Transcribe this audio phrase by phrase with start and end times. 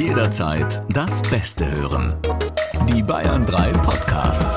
[0.00, 2.16] Jederzeit das Beste hören.
[2.88, 4.56] Die Bayern 3 Podcasts.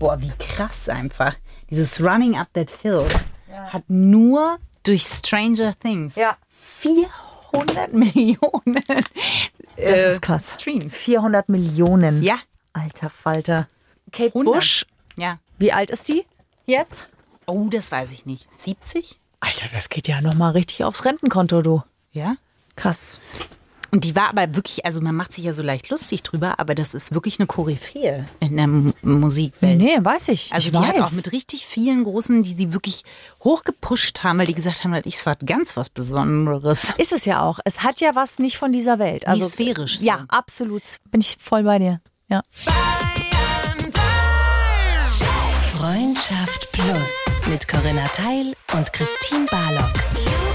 [0.00, 1.36] Boah, wie krass einfach.
[1.70, 3.06] Dieses Running Up That Hill
[3.68, 6.36] hat nur durch Stranger Things Ja.
[6.48, 8.82] 400 Millionen
[9.76, 10.56] Das ist krass.
[10.60, 10.96] Streams.
[10.96, 12.20] 400 Millionen.
[12.24, 12.40] Ja,
[12.72, 13.68] Alter Falter.
[14.10, 14.52] Kate 100.
[14.54, 14.86] Bush,
[15.18, 15.38] ja.
[15.58, 16.26] wie alt ist die
[16.66, 17.08] jetzt?
[17.46, 18.48] Oh, das weiß ich nicht.
[18.56, 19.20] 70?
[19.38, 21.84] Alter, das geht ja nochmal richtig aufs Rentenkonto, du.
[22.10, 22.34] Ja.
[22.74, 23.20] Krass.
[23.92, 26.74] Und die war aber wirklich, also man macht sich ja so leicht lustig drüber, aber
[26.74, 29.78] das ist wirklich eine Koryphäe in der M Musikwelt.
[29.78, 30.52] Nee, nee, weiß ich.
[30.52, 30.88] Also ich die weiß.
[30.88, 33.02] hat auch mit richtig vielen Großen, die sie wirklich
[33.42, 36.88] hochgepusht haben, weil die gesagt haben, ich war ganz was Besonderes.
[36.98, 37.58] Ist es ja auch.
[37.64, 39.26] Es hat ja was nicht von dieser Welt.
[39.26, 40.06] Also sphärisch so.
[40.06, 40.82] Ja, absolut.
[41.10, 42.00] Bin ich voll bei dir.
[42.28, 42.42] Ja.
[45.76, 50.49] Freundschaft Plus mit Corinna Teil und Christine Barlock.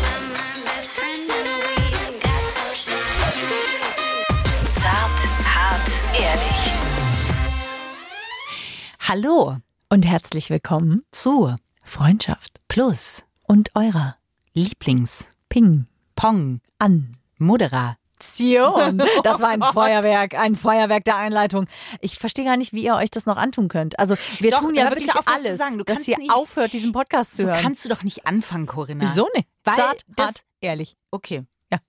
[9.07, 9.57] Hallo
[9.89, 14.15] Und herzlich willkommen zu Freundschaft Plus und eurer
[14.53, 17.11] Lieblings Ping Pong an.
[17.37, 19.03] Moderation.
[19.23, 21.67] Das war ein Feuerwerk, ein Feuerwerk der Einleitung.
[21.99, 23.99] Ich verstehe gar nicht, wie ihr euch das noch antun könnt.
[23.99, 25.77] Also wir Doch, tun ja wirklich auf, alles, sagen.
[25.77, 27.59] Du dass ihr nicht- aufhört, diesen Podcast zu So hören.
[27.61, 29.01] kannst du doch nicht anfangen, Corinna.
[29.03, 29.47] Wieso nicht?
[29.65, 30.95] Weil Zart, das- hart, ehrlich.
[31.11, 31.43] Okay.
[31.71, 31.79] Ja.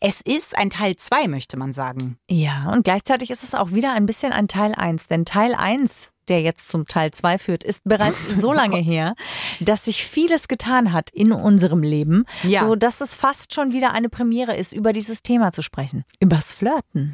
[0.00, 2.18] Es ist ein Teil 2, möchte man sagen.
[2.30, 5.08] Ja, und gleichzeitig ist es auch wieder ein bisschen ein Teil 1.
[5.08, 9.14] Denn Teil 1, der jetzt zum Teil 2 führt, ist bereits so lange her,
[9.60, 12.60] dass sich vieles getan hat in unserem Leben, Ja.
[12.60, 16.04] so dass es fast schon wieder eine Premiere ist, über dieses Thema zu sprechen.
[16.20, 17.12] Übers Flirten.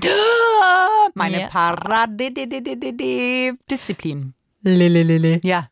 [1.14, 1.46] Meine Ja.
[1.48, 4.34] Parade-Disziplin.
[4.62, 5.40] Lelelele.
[5.42, 5.68] Ja.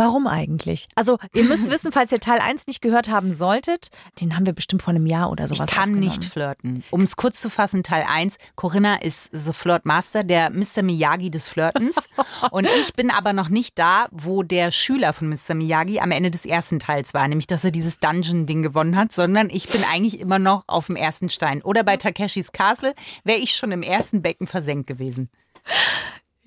[0.00, 0.88] Warum eigentlich?
[0.94, 4.54] Also, ihr müsst wissen, falls ihr Teil 1 nicht gehört haben solltet, den haben wir
[4.54, 6.00] bestimmt vor einem Jahr oder Ich sowas kann aufgenommen.
[6.00, 6.82] nicht flirten.
[6.90, 8.38] Um es kurz zu fassen, Teil 1.
[8.56, 10.82] Corinna ist the Flirt Master, der Mr.
[10.82, 12.08] Miyagi des Flirtens.
[12.50, 15.52] Und ich bin aber noch nicht da, wo der Schüler von Mr.
[15.52, 17.28] Miyagi am Ende des ersten Teils war.
[17.28, 19.12] Nämlich, dass er dieses Dungeon-Ding gewonnen hat.
[19.12, 21.60] Sondern ich bin eigentlich immer noch auf dem ersten Stein.
[21.60, 22.94] Oder bei Takeshis Castle
[23.24, 25.28] wäre ich schon im ersten Becken versenkt gewesen.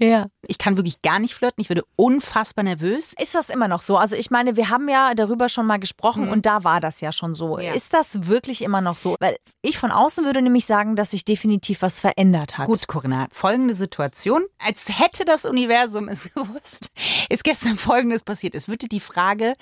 [0.03, 0.28] Ja.
[0.46, 1.62] Ich kann wirklich gar nicht flirten.
[1.62, 3.14] Ich würde unfassbar nervös.
[3.19, 3.97] Ist das immer noch so?
[3.97, 7.12] Also ich meine, wir haben ja darüber schon mal gesprochen und da war das ja
[7.12, 7.58] schon so.
[7.59, 7.74] Ja.
[7.74, 9.16] Ist das wirklich immer noch so?
[9.19, 12.68] Weil ich von außen würde nämlich sagen, dass sich definitiv was verändert hat.
[12.68, 14.44] Gut, Corinna, folgende Situation.
[14.59, 16.90] Als hätte das Universum es gewusst,
[17.30, 18.56] ist gestern Folgendes passiert.
[18.56, 19.53] Es würde die Frage,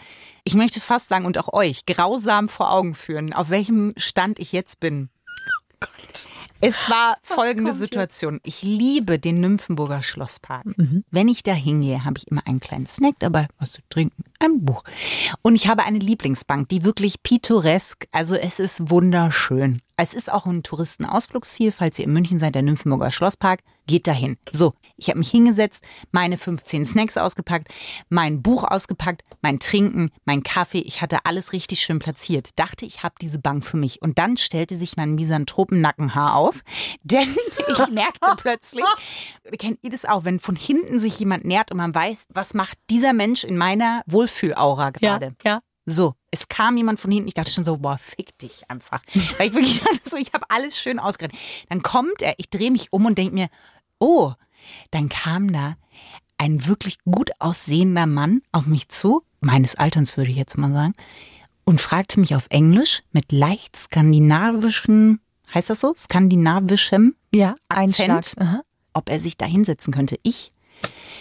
[0.44, 4.52] ich möchte fast sagen, und auch euch, grausam vor Augen führen, auf welchem Stand ich
[4.52, 5.10] jetzt bin.
[6.64, 7.74] Es war folgende?
[7.74, 8.40] Situation.
[8.44, 10.78] Ich liebe den Nymphenburger Schlosspark.
[10.78, 11.04] Mhm.
[11.10, 14.64] Wenn ich da hingehe, habe ich immer einen kleinen Snack dabei, was zu trinken, ein
[14.64, 14.84] Buch.
[15.42, 19.82] Und ich habe eine Lieblingsbank, die wirklich pittoresk, also es ist wunderschön.
[19.98, 24.38] Es ist auch ein Touristenausflugsziel, falls ihr in München seid, der Nymphenburger Schlosspark, geht dahin.
[24.52, 27.68] So, ich habe mich hingesetzt, meine 15 Snacks ausgepackt,
[28.10, 30.80] mein Buch ausgepackt, mein Trinken, mein Kaffee.
[30.80, 32.52] Ich hatte alles richtig schön platziert.
[32.56, 34.02] Dachte, ich habe diese Bank für mich.
[34.02, 36.62] Und dann stellte sich mein misanthropen Nackenhaar auf,
[37.04, 37.36] denn
[37.68, 38.86] ich merkte plötzlich,
[39.60, 42.78] kennt ihr das auch, wenn von hinten sich jemand nähert und man weiß, was macht
[42.90, 45.36] dieser Mensch in meiner Wohlfühlaura ja, gerade?
[45.44, 45.60] ja.
[45.86, 47.28] So, es kam jemand von hinten.
[47.28, 49.02] Ich dachte schon so, boah, fick dich einfach.
[49.38, 51.38] Weil ich wirklich dachte so, ich habe alles schön ausgeredet.
[51.70, 53.50] Dann kommt er, ich drehe mich um und denke mir,
[54.02, 54.34] oh,
[54.92, 55.78] dann kam da
[56.38, 60.94] ein wirklich gut aussehender Mann auf mich zu, meines Alterns würde ich jetzt mal sagen,
[61.64, 65.22] und fragte mich auf Englisch mit leicht skandinavischen,
[65.54, 65.94] heißt das so?
[65.96, 68.64] Skandinavischem Ja, Akzent, Einschlag.
[68.94, 70.18] Ob er sich da hinsetzen könnte.
[70.24, 70.52] Ich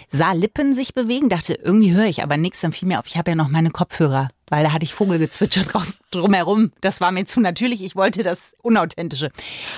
[0.09, 2.59] sah Lippen sich bewegen, dachte, irgendwie höre ich aber nichts.
[2.61, 5.63] Dann fiel mir auf, ich habe ja noch meine Kopfhörer, weil da hatte ich Vogelgezwitscher
[5.65, 6.71] drauf, drumherum.
[6.81, 7.83] Das war mir zu natürlich.
[7.83, 9.31] Ich wollte das Unauthentische.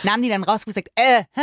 [0.03, 1.41] Nahm die dann raus und gesagt, äh, hä?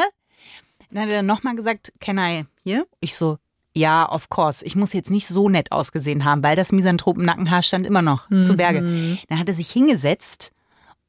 [0.90, 2.86] Dann hat er nochmal gesagt, can I hier?
[3.00, 3.38] Ich so,
[3.74, 4.64] ja, of course.
[4.64, 8.54] Ich muss jetzt nicht so nett ausgesehen haben, weil das Misanthropen-Nackenhaar stand immer noch zu
[8.56, 9.18] Berge.
[9.28, 10.52] Dann hat er sich hingesetzt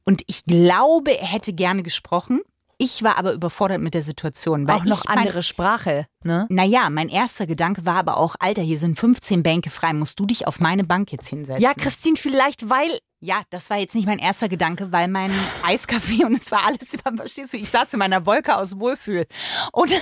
[0.04, 2.40] und ich glaube, er hätte gerne gesprochen.
[2.78, 4.66] Ich war aber überfordert mit der Situation.
[4.66, 6.46] Weil Auch noch ich mein- andere Sprache, ne?
[6.48, 10.26] naja, mein erster Gedanke war aber auch, Alter, hier sind 15 Bänke frei, musst du
[10.26, 11.62] dich auf meine Bank jetzt hinsetzen?
[11.62, 15.30] Ja, Christine, vielleicht weil Ja, das war jetzt nicht mein erster Gedanke, weil mein
[15.62, 19.26] Eiskaffee und es war alles, verstehst du, ich saß in meiner Wolke aus Wohlfühl.
[19.70, 20.00] Und dann,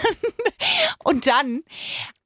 [1.05, 1.62] und dann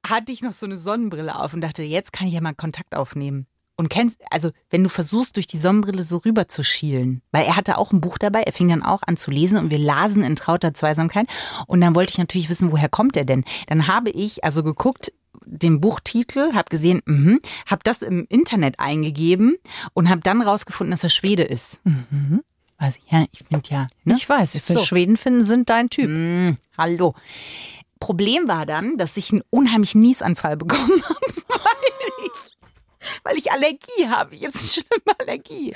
[0.07, 2.95] hatte ich noch so eine Sonnenbrille auf und dachte, jetzt kann ich ja mal Kontakt
[2.95, 3.45] aufnehmen.
[3.75, 7.57] Und kennst, also wenn du versuchst, durch die Sonnenbrille so rüber zu schielen, weil er
[7.57, 10.23] hatte auch ein Buch dabei, er fing dann auch an zu lesen und wir lasen
[10.23, 11.27] in trauter Zweisamkeit.
[11.67, 13.43] Und dann wollte ich natürlich wissen, woher kommt er denn?
[13.67, 15.11] Dann habe ich also geguckt,
[15.45, 19.55] den Buchtitel, habe gesehen, mhm, habe das im Internet eingegeben
[19.93, 21.81] und habe dann rausgefunden, dass er Schwede ist.
[22.79, 23.87] Weiß ich, ja, ich finde ja.
[24.03, 24.15] Ne?
[24.17, 24.85] Ich weiß, ich finde So.
[24.85, 26.09] Schweden finden sind dein Typ.
[26.09, 27.13] Mm, hallo.
[27.99, 32.57] Problem war dann, dass ich einen unheimlichen Niesanfall bekommen habe, weil ich,
[33.23, 34.35] weil ich Allergie habe.
[34.35, 35.73] Ich habe eine schlimme Allergie.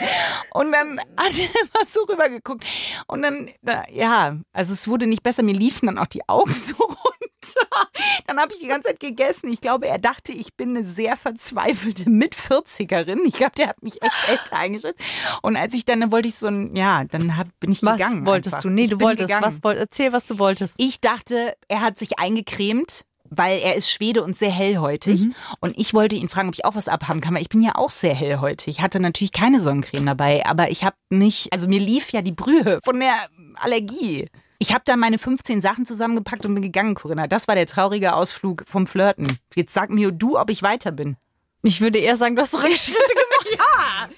[0.51, 2.65] Und dann hat er immer so rübergeguckt.
[3.07, 5.41] Und dann, da- ja, also es wurde nicht besser.
[5.43, 7.08] Mir liefen dann auch die Augen so runter.
[8.27, 9.51] Dann habe ich die ganze Zeit gegessen.
[9.51, 13.19] Ich glaube, er dachte, ich bin eine sehr verzweifelte Mit-40erin.
[13.25, 14.99] Ich glaube, der hat mich echt älter eingeschätzt.
[15.41, 17.97] Und als ich dann, dann wollte ich so ein, ja, dann hab, bin ich Was
[17.97, 18.25] gegangen.
[18.25, 18.63] wolltest einfach.
[18.63, 18.69] du?
[18.69, 19.33] Nee, Ich du wolltest.
[19.33, 19.59] gegangen.
[19.63, 20.75] Was, erzähl, was du wolltest.
[20.77, 25.21] Ich dachte, er hat sich eingecremt, weil er ist Schwede und sehr hellhäutig.
[25.21, 25.35] Mhm.
[25.59, 27.75] Und ich wollte ihn fragen, ob ich auch was abhaben kann, weil ich bin ja
[27.75, 28.67] auch sehr hellhäutig.
[28.77, 32.31] Ich hatte natürlich keine Sonnencreme dabei, aber ich habe mich, also mir lief ja die
[32.31, 33.13] Brühe von der
[33.55, 34.27] Allergie.
[34.61, 37.27] Ich habe dann meine 15 Sachen zusammengepackt und bin gegangen, Corinna.
[37.27, 39.39] Das war der traurige Ausflug vom Flirten.
[39.55, 41.15] Jetzt sag mir du, ob ich weiter bin.
[41.63, 42.99] Ich würde eher sagen, du hast Rückschritte
[43.47, 43.57] gemacht.
[43.57, 44.09] ja.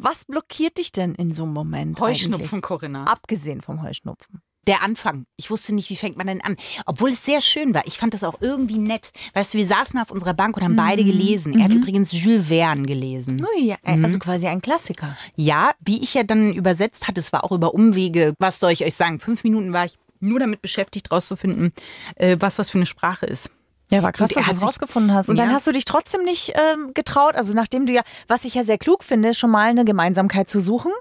[0.00, 1.98] Was blockiert dich denn in so einem Moment?
[1.98, 2.62] Heuschnupfen, eigentlich?
[2.62, 3.04] Corinna.
[3.04, 4.42] Abgesehen vom Heuschnupfen.
[4.66, 5.24] Der Anfang.
[5.36, 6.56] Ich wusste nicht, wie fängt man denn an.
[6.84, 7.86] Obwohl es sehr schön war.
[7.86, 9.10] Ich fand das auch irgendwie nett.
[9.32, 11.58] Weißt du, wir saßen auf unserer Bank und haben beide gelesen.
[11.58, 13.42] Er hat übrigens Jules Verne gelesen.
[13.42, 15.16] Oh ja, also quasi ein Klassiker.
[15.34, 18.34] Ja, wie ich ja dann übersetzt hatte, es war auch über Umwege.
[18.38, 19.18] Was soll ich euch sagen?
[19.18, 21.72] Fünf Minuten war ich nur damit beschäftigt, rauszufinden,
[22.16, 23.50] äh, was das für eine Sprache ist.
[23.90, 25.28] Ja, war krass, dass du sich- rausgefunden hast.
[25.28, 25.54] Und dann Ja.
[25.54, 28.78] hast du dich trotzdem nicht ähm, getraut, also nachdem du ja, was ich ja sehr
[28.78, 30.92] klug finde, schon mal eine Gemeinsamkeit zu suchen,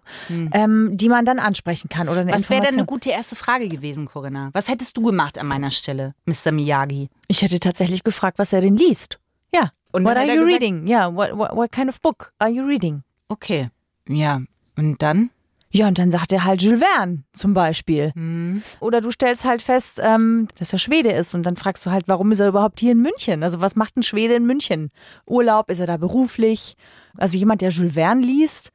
[0.51, 3.69] ähm, die man dann ansprechen kann oder eine Was wäre denn eine gute erste Frage
[3.69, 4.49] gewesen, Corinna?
[4.53, 6.51] Was hättest du gemacht an meiner Stelle, Mr.
[6.51, 7.09] Miyagi?
[7.27, 9.19] Ich hätte tatsächlich gefragt, was er denn liest.
[9.53, 9.71] Ja.
[9.91, 10.87] Und what dann are you gesagt- reading?
[10.87, 13.03] Ja, what, what, what kind of book are you reading?
[13.27, 13.69] Okay.
[14.07, 14.41] Ja.
[14.77, 15.29] Und dann?
[15.71, 18.11] Ja, und dann sagt er halt Jules Verne zum Beispiel.
[18.15, 18.63] Mhm.
[18.79, 22.07] Oder du stellst halt fest, ähm, dass er Schwede ist und dann fragst du halt,
[22.07, 23.43] warum ist er überhaupt hier in München?
[23.43, 24.89] Also was macht ein Schwede in München?
[25.27, 26.75] Urlaub, ist er da beruflich?
[27.17, 28.71] Also jemand, der Jules Verne liest?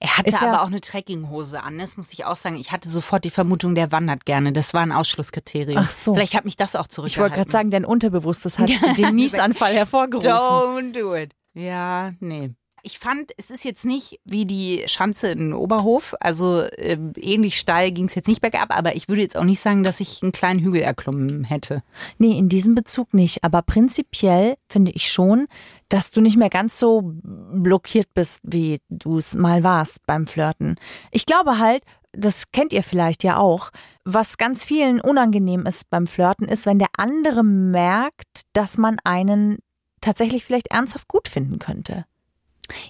[0.00, 2.56] Er hatte Ist aber auch eine Trekkinghose an, das muss ich auch sagen.
[2.56, 4.52] Ich hatte sofort die Vermutung, der wandert gerne.
[4.52, 5.78] Das war ein Ausschlusskriterium.
[5.82, 6.14] Ach so.
[6.14, 7.22] Vielleicht hat mich das auch Ich zurückgehalten.
[7.22, 8.68] wollte gerade sagen, dein Unterbewusstes hat
[8.98, 10.30] den Niesanfall hervorgerufen.
[10.30, 11.34] Don't do it.
[11.54, 12.50] Ja, nee.
[12.84, 16.16] Ich fand, es ist jetzt nicht wie die Schanze in Oberhof.
[16.18, 19.60] Also äh, ähnlich steil ging es jetzt nicht bergab, aber ich würde jetzt auch nicht
[19.60, 21.84] sagen, dass ich einen kleinen Hügel erklommen hätte.
[22.18, 23.44] Nee, in diesem Bezug nicht.
[23.44, 25.46] Aber prinzipiell finde ich schon,
[25.88, 30.74] dass du nicht mehr ganz so blockiert bist, wie du es mal warst beim Flirten.
[31.12, 33.70] Ich glaube halt, das kennt ihr vielleicht ja auch,
[34.04, 39.58] was ganz vielen unangenehm ist beim Flirten, ist, wenn der andere merkt, dass man einen
[40.00, 42.04] tatsächlich vielleicht ernsthaft gut finden könnte.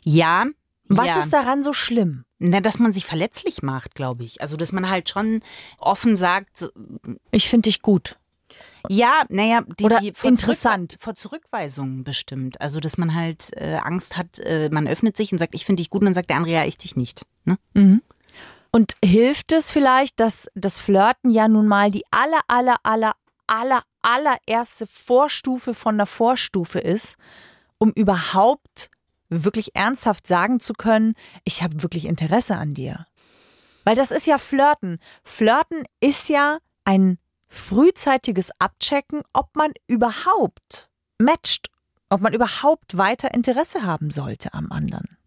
[0.03, 0.47] Ja.
[0.89, 1.19] Was ja.
[1.19, 2.25] ist daran so schlimm?
[2.39, 4.41] Na, dass man sich verletzlich macht, glaube ich.
[4.41, 5.43] Also, dass man halt schon
[5.79, 6.71] offen sagt,
[7.31, 8.19] Ich finde dich gut.
[8.89, 10.93] ja, naja, die, Oder die vor interessant.
[10.93, 12.61] Zurück, vor Zurückweisungen bestimmt.
[12.61, 15.81] Also, dass man halt äh, Angst hat, äh, man öffnet sich und sagt, ich finde
[15.81, 17.23] dich gut, und dann sagt der andere, ja, ich dich nicht.
[17.45, 17.59] Ne?
[18.73, 23.13] Und hilft es vielleicht, dass das Flirten ja nun mal die aller, aller, aller,
[23.47, 27.17] aller, allererste Vorstufe von der Vorstufe ist,
[27.79, 28.91] um überhaupt
[29.33, 31.15] wirklich ernsthaft sagen zu können,
[31.45, 33.07] ich habe wirklich Interesse an dir.
[33.85, 34.99] Weil das ist ja Flirten.
[35.25, 37.19] Flirten ist ja ein
[37.49, 40.89] frühzeitiges Abchecken, ob man überhaupt
[41.19, 41.69] matcht,
[42.09, 45.19] ob man überhaupt weiter Interesse haben sollte am anderen.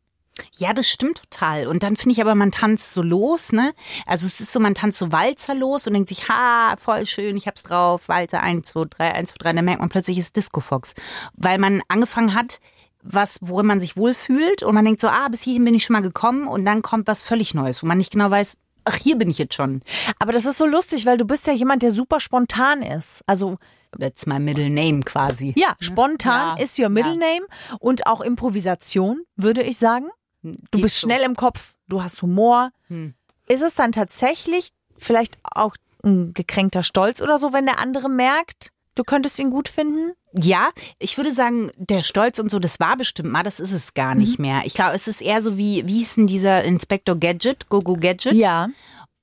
[0.58, 1.68] Ja, das stimmt total.
[1.68, 3.74] Und dann finde ich aber, man tanzt so los, ne?
[4.06, 7.38] Also es ist so, man tanzt so Walzer los und denkt sich, ha, voll schön,
[7.38, 9.54] ich hab's drauf, Walzer, 1, 2, 3, 1, 2, 3.
[9.54, 10.94] Dann merkt man plötzlich, es ist Disco Fox.
[11.36, 12.60] Weil man angefangen hat,
[13.06, 15.94] was, worin man sich wohlfühlt und man denkt so, ah, bis hierhin bin ich schon
[15.94, 19.16] mal gekommen und dann kommt was völlig Neues, wo man nicht genau weiß, ach, hier
[19.18, 19.82] bin ich jetzt schon.
[20.20, 23.22] Aber das ist so lustig, weil du bist ja jemand, der super spontan ist.
[23.28, 23.58] Also
[23.98, 25.54] That's my middle name quasi.
[25.56, 27.46] ja, spontan Ja, ist your middle name
[27.80, 30.08] und auch Improvisation, würde ich sagen.
[30.42, 31.08] Du Geht bist so.
[31.08, 32.72] schnell im Kopf, du hast Humor.
[32.88, 33.14] Hm.
[33.48, 38.72] Ist es dann tatsächlich vielleicht auch ein gekränkter Stolz oder so, wenn der andere merkt,
[38.96, 40.14] du könntest ihn gut finden?
[40.38, 43.94] Ja, ich würde sagen, der Stolz und so, das war bestimmt mal, das ist es
[43.94, 44.46] gar nicht Mhm.
[44.46, 44.62] mehr.
[44.66, 48.34] Ich glaube, es ist eher so wie, wie hieß denn dieser Inspector Gadget, Gogo Gadget?
[48.34, 48.68] Ja.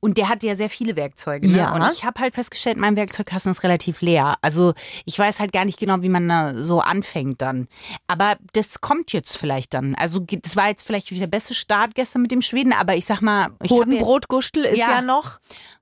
[0.05, 1.49] Und der hat ja sehr viele Werkzeuge.
[1.49, 1.59] Ne?
[1.59, 1.75] Ja.
[1.77, 4.35] Und ich habe halt festgestellt, mein Werkzeugkasten ist relativ leer.
[4.43, 7.69] Also ich weiß halt gar nicht genau, wie man da so anfängt dann.
[8.09, 9.95] Aber das kommt jetzt vielleicht dann.
[9.95, 13.21] Also das war jetzt vielleicht der beste Start gestern mit dem Schweden, aber ich sag
[13.21, 14.91] mal, ich Hodenbrotgustel ist ja.
[14.91, 15.03] Ja.
[15.03, 15.39] noch.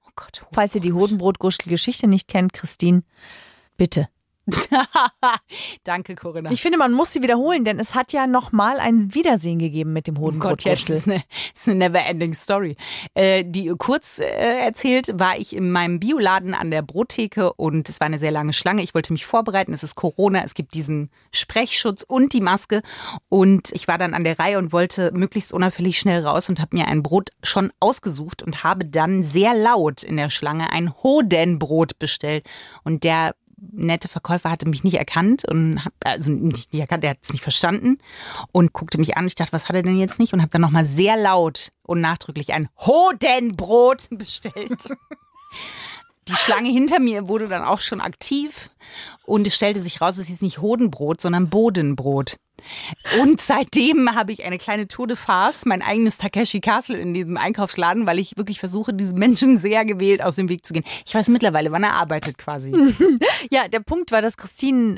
[0.06, 3.04] oh Gott, Falls ihr die Hodenbrotgustel-Geschichte nicht kennt, Christine,
[3.78, 4.08] bitte.
[5.84, 6.50] Danke, Corinna.
[6.50, 9.92] Ich finde, man muss sie wiederholen, denn es hat ja noch mal ein Wiedersehen gegeben
[9.92, 10.96] mit dem Oh Gott, Hodenbrotwurschtel.
[10.96, 11.22] ist eine,
[11.54, 12.76] ist eine never-ending Story.
[13.14, 18.00] Äh, die kurz äh, erzählt, war ich in meinem Bioladen an der Brottheke und es
[18.00, 18.82] war eine sehr lange Schlange.
[18.82, 19.72] Ich wollte mich vorbereiten.
[19.72, 22.82] Es ist Corona, es gibt diesen Sprechschutz und die Maske.
[23.28, 26.76] Und ich war dann an der Reihe und wollte möglichst unauffällig schnell raus und habe
[26.76, 31.98] mir ein Brot schon ausgesucht und habe dann sehr laut in der Schlange ein Hodenbrot
[31.98, 32.48] bestellt.
[32.84, 33.34] Und der
[33.72, 37.32] nette Verkäufer hatte mich nicht erkannt und hab, also nicht, nicht erkannt, er hat es
[37.32, 37.98] nicht verstanden
[38.52, 39.26] und guckte mich an.
[39.26, 40.32] Ich dachte, was hat er denn jetzt nicht?
[40.32, 44.88] Und habe dann nochmal sehr laut und nachdrücklich ein Hodenbrot bestellt.
[46.28, 48.70] Die Schlange hinter mir wurde dann auch schon aktiv
[49.24, 52.36] und es stellte sich raus, es hieß nicht Hodenbrot, sondern Bodenbrot.
[53.20, 57.36] Und seitdem habe ich eine kleine Tour de Farce, mein eigenes Takeshi Castle in diesem
[57.36, 60.84] Einkaufsladen, weil ich wirklich versuche, diesen Menschen sehr gewählt aus dem Weg zu gehen.
[61.06, 62.72] Ich weiß mittlerweile, wann er arbeitet quasi.
[63.50, 64.96] Ja, der Punkt war, dass Christine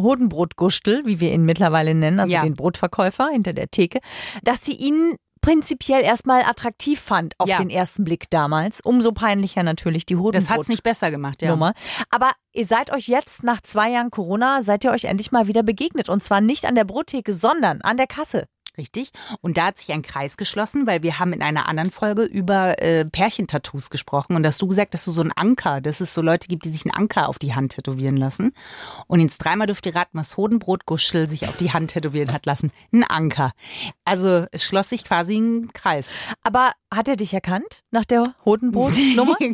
[0.00, 2.42] Hodenbrotgustel, wie wir ihn mittlerweile nennen, also Ja.
[2.42, 4.00] den Brotverkäufer hinter der Theke,
[4.42, 7.58] dass sie ihn prinzipiell erstmal attraktiv fand auf Ja.
[7.58, 8.80] den ersten Blick damals.
[8.80, 10.34] Umso peinlicher natürlich die Hodenbrot.
[10.36, 11.50] Das hat's nicht besser gemacht, ja.
[11.50, 11.74] Nummer.
[12.10, 15.62] Aber ihr seid euch jetzt nach zwei Jahren Corona, seid ihr euch endlich mal wieder
[15.62, 16.08] begegnet.
[16.08, 18.46] Und zwar nicht an der Brottheke, sondern an der Kasse.
[18.76, 19.12] Richtig.
[19.40, 22.82] Und da hat sich ein Kreis geschlossen, weil wir haben in einer anderen Folge über
[22.82, 24.34] äh, Pärchentattoos gesprochen.
[24.34, 26.70] Und hast du gesagt, dass du so ein Anker, dass es so Leute gibt, die
[26.70, 28.52] sich einen Anker auf die Hand tätowieren lassen.
[29.06, 32.72] Und jetzt dreimal dürft ihr raten, was Hodenbrotguschel sich auf die Hand tätowieren hat lassen.
[32.92, 33.52] Ein Anker.
[34.04, 36.14] Also es schloss sich quasi ein Kreis.
[36.42, 39.36] Aber hat er dich erkannt nach der Hodenbrotnummer?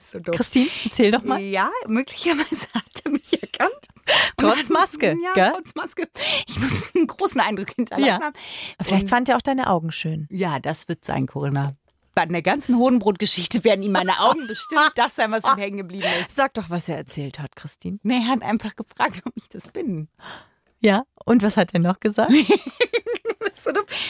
[0.00, 0.20] So.
[0.20, 1.40] Christine, erzähl doch mal.
[1.40, 3.88] Ja, möglicherweise hat er mich erkannt.
[4.36, 5.52] Trotz Maske, Ja, gell?
[5.54, 6.08] trotz Maske.
[6.46, 8.20] Ich muss einen großen Eindruck hinterlassen Ja.
[8.20, 8.34] haben.
[8.80, 10.26] Vielleicht Und- fand er auch deine Augen schön.
[10.30, 11.72] Ja, das wird sein, Corinna.
[12.14, 16.06] Bei der ganzen Hodenbrotgeschichte werden ihm meine Augen bestimmt das sein, was ihm hängen geblieben
[16.20, 16.34] ist.
[16.36, 17.98] Sag doch, was er erzählt hat, Christine.
[18.02, 20.08] Nee, er hat einfach gefragt, ob ich das bin.
[20.80, 22.32] Ja, und was hat er noch gesagt?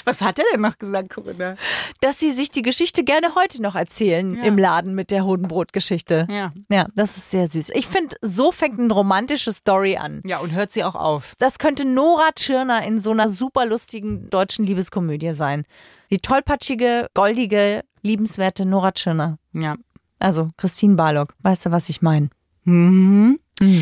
[0.04, 1.54] Was hat er denn noch gesagt, Corinna?
[2.00, 4.42] Dass sie sich die Geschichte gerne heute noch erzählen Ja.
[4.44, 6.26] im Laden mit der Hodenbrotgeschichte.
[6.30, 6.52] Ja.
[6.68, 7.70] Ja, das ist sehr süß.
[7.70, 10.20] Ich finde, so fängt eine romantische Story an.
[10.24, 11.34] Ja, und hört sie auch auf.
[11.38, 15.64] Das könnte Nora Tschirner in so einer super lustigen deutschen Liebeskomödie sein.
[16.10, 19.38] Die tollpatschige, goldige, liebenswerte Nora Tschirner.
[19.52, 19.76] Ja.
[20.18, 21.34] Also Christine Barlock.
[21.40, 22.30] Weißt du, was ich meine?
[22.64, 23.38] Mhm.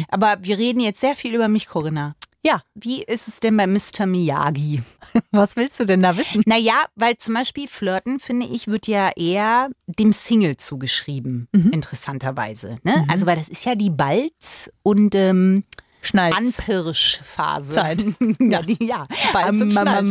[0.08, 2.14] Aber wir reden jetzt sehr viel über mich, Corinna.
[2.46, 2.62] Ja.
[2.76, 4.06] Wie ist es denn bei Mr.
[4.06, 4.80] Miyagi?
[5.32, 6.42] Was willst du denn da wissen?
[6.46, 12.78] Naja, weil zum Beispiel Flirten, finde ich, wird ja eher dem Single zugeschrieben, interessanterweise.
[12.84, 13.04] Ne?
[13.08, 15.64] Also, weil das ist ja die Balz- und ähm,
[16.02, 16.36] Schnalz.
[16.36, 17.74] Anpirschphase.
[17.74, 18.06] Zeit.
[18.38, 19.06] ja, die, ja.
[19.32, 20.08] Balz und Schnalz.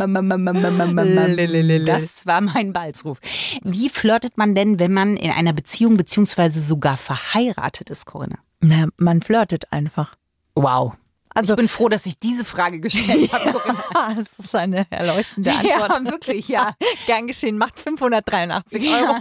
[1.86, 3.20] Das war mein Balzruf.
[3.64, 8.40] Wie flirtet man denn, wenn man in einer Beziehung beziehungsweise sogar verheiratet ist, Corinna?
[8.60, 10.16] Na, man flirtet einfach.
[10.56, 10.96] Wow.
[11.36, 14.14] Also- ich bin froh, dass ich diese Frage gestellt habe, Corinna.
[14.16, 15.90] Das ist eine erleuchtende Antwort.
[16.06, 16.74] Ja, wirklich, ja.
[17.06, 19.18] Gern geschehen, macht 583 Euro.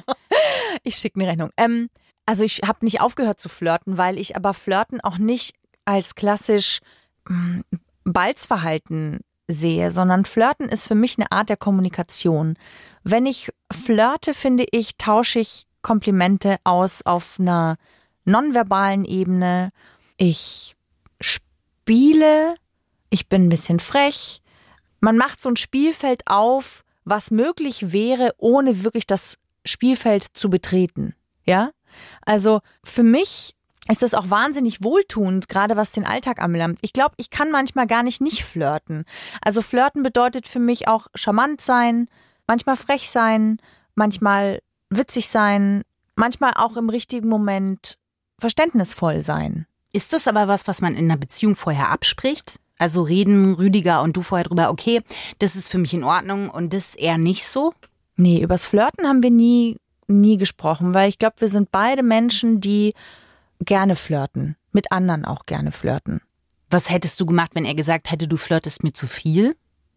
[0.83, 1.50] Ich schicke eine Rechnung.
[1.56, 1.90] Ähm,
[2.26, 5.54] also ich habe nicht aufgehört zu flirten, weil ich aber Flirten auch nicht
[5.85, 6.80] als klassisch
[7.28, 7.61] mm,
[8.04, 12.56] Balzverhalten sehe, sondern Flirten ist für mich eine Art der Kommunikation.
[13.02, 17.76] Wenn ich flirte, finde ich, tausche ich Komplimente aus auf einer
[18.25, 19.71] nonverbalen Ebene.
[20.16, 20.76] Ich
[21.85, 22.55] spiele,
[23.11, 24.41] ich bin ein bisschen frech.
[25.00, 31.14] Man macht so ein Spielfeld auf, was möglich wäre, ohne wirklich das Spielfeld zu betreten.
[31.45, 31.73] Ja?
[32.25, 33.55] Also für mich
[33.91, 36.79] ist das auch wahnsinnig wohltuend, gerade was den Alltag anbelangt.
[36.81, 39.05] Ich glaube, ich kann manchmal gar nicht nicht flirten.
[39.43, 42.09] Also flirten bedeutet für mich auch charmant sein,
[42.47, 43.59] manchmal frech sein,
[43.95, 45.83] manchmal witzig sein,
[46.17, 47.99] manchmal auch im richtigen Moment
[48.38, 49.67] verständnisvoll sein.
[49.95, 52.59] Ist das aber was, was man in einer Beziehung vorher abspricht?
[52.79, 55.03] Also reden Rüdiger und du vorher drüber, okay,
[55.39, 57.73] das ist für mich in Ordnung und das eher nicht so?
[58.17, 59.77] Nee, übers Flirten haben wir nie,
[60.09, 62.93] nie gesprochen, weil ich glaube, wir sind beide Menschen, die
[63.61, 64.57] gerne flirten.
[64.73, 66.21] Mit anderen auch gerne flirten.
[66.71, 69.55] Was hättest du gemacht, wenn er gesagt hätte, du flirtest mir zu viel?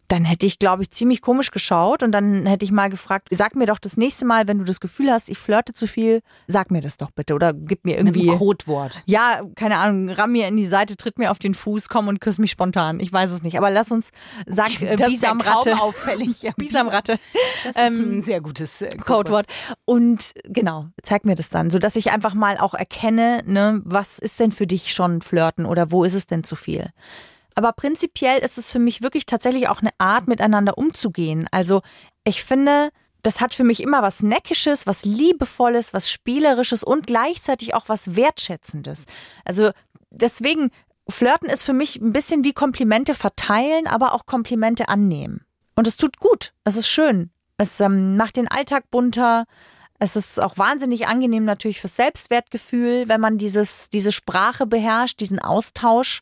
[0.10, 3.56] Dann hätte ich, glaube ich, ziemlich komisch geschaut und dann hätte ich mal gefragt, sag
[3.56, 6.72] mir doch das nächste Mal, wenn du das Gefühl hast, ich flirte zu viel, sag
[6.72, 8.30] mir das doch bitte oder gib mir irgendwie.
[8.30, 9.04] einem Codewort.
[9.06, 12.22] Ja, keine Ahnung, ramm mir in die Seite, tritt mir auf den Fuß, komm und
[12.22, 13.00] küss mich spontan.
[13.02, 13.58] Ich weiß es nicht.
[13.58, 14.12] Aber lass uns,
[14.46, 15.80] sag äh, Das ist ja Bisamratte.
[15.82, 16.42] auffällig.
[16.42, 17.20] Ja, Bisamratte.
[17.66, 19.48] Das ist Ähm, ein sehr gutes äh, Codewort.
[19.86, 24.40] Und genau, zeig mir das dann, sodass ich einfach mal auch erkenne, ne, was ist
[24.40, 26.92] denn für dich schon Flirten oder wo ist es denn zu viel?
[27.58, 31.48] Aber prinzipiell ist es für mich wirklich tatsächlich auch eine Art, miteinander umzugehen.
[31.50, 31.82] Also
[32.24, 32.92] ich finde,
[33.24, 38.16] das hat für mich immer was Neckisches, was Liebevolles, was Spielerisches und gleichzeitig auch was
[38.16, 39.06] Wertschätzendes.
[39.44, 39.72] Also
[40.12, 40.70] deswegen
[41.10, 45.44] Flirten ist für mich ein bisschen wie Komplimente verteilen, aber auch Komplimente annehmen.
[45.76, 46.54] Und es tut gut.
[46.64, 47.32] Es ist schön.
[47.58, 49.46] Es ähm, macht den Alltag bunter.
[49.98, 55.40] Es ist auch wahnsinnig angenehm natürlich fürs Selbstwertgefühl, wenn man dieses, diese Sprache beherrscht, diesen
[55.40, 56.22] Austausch.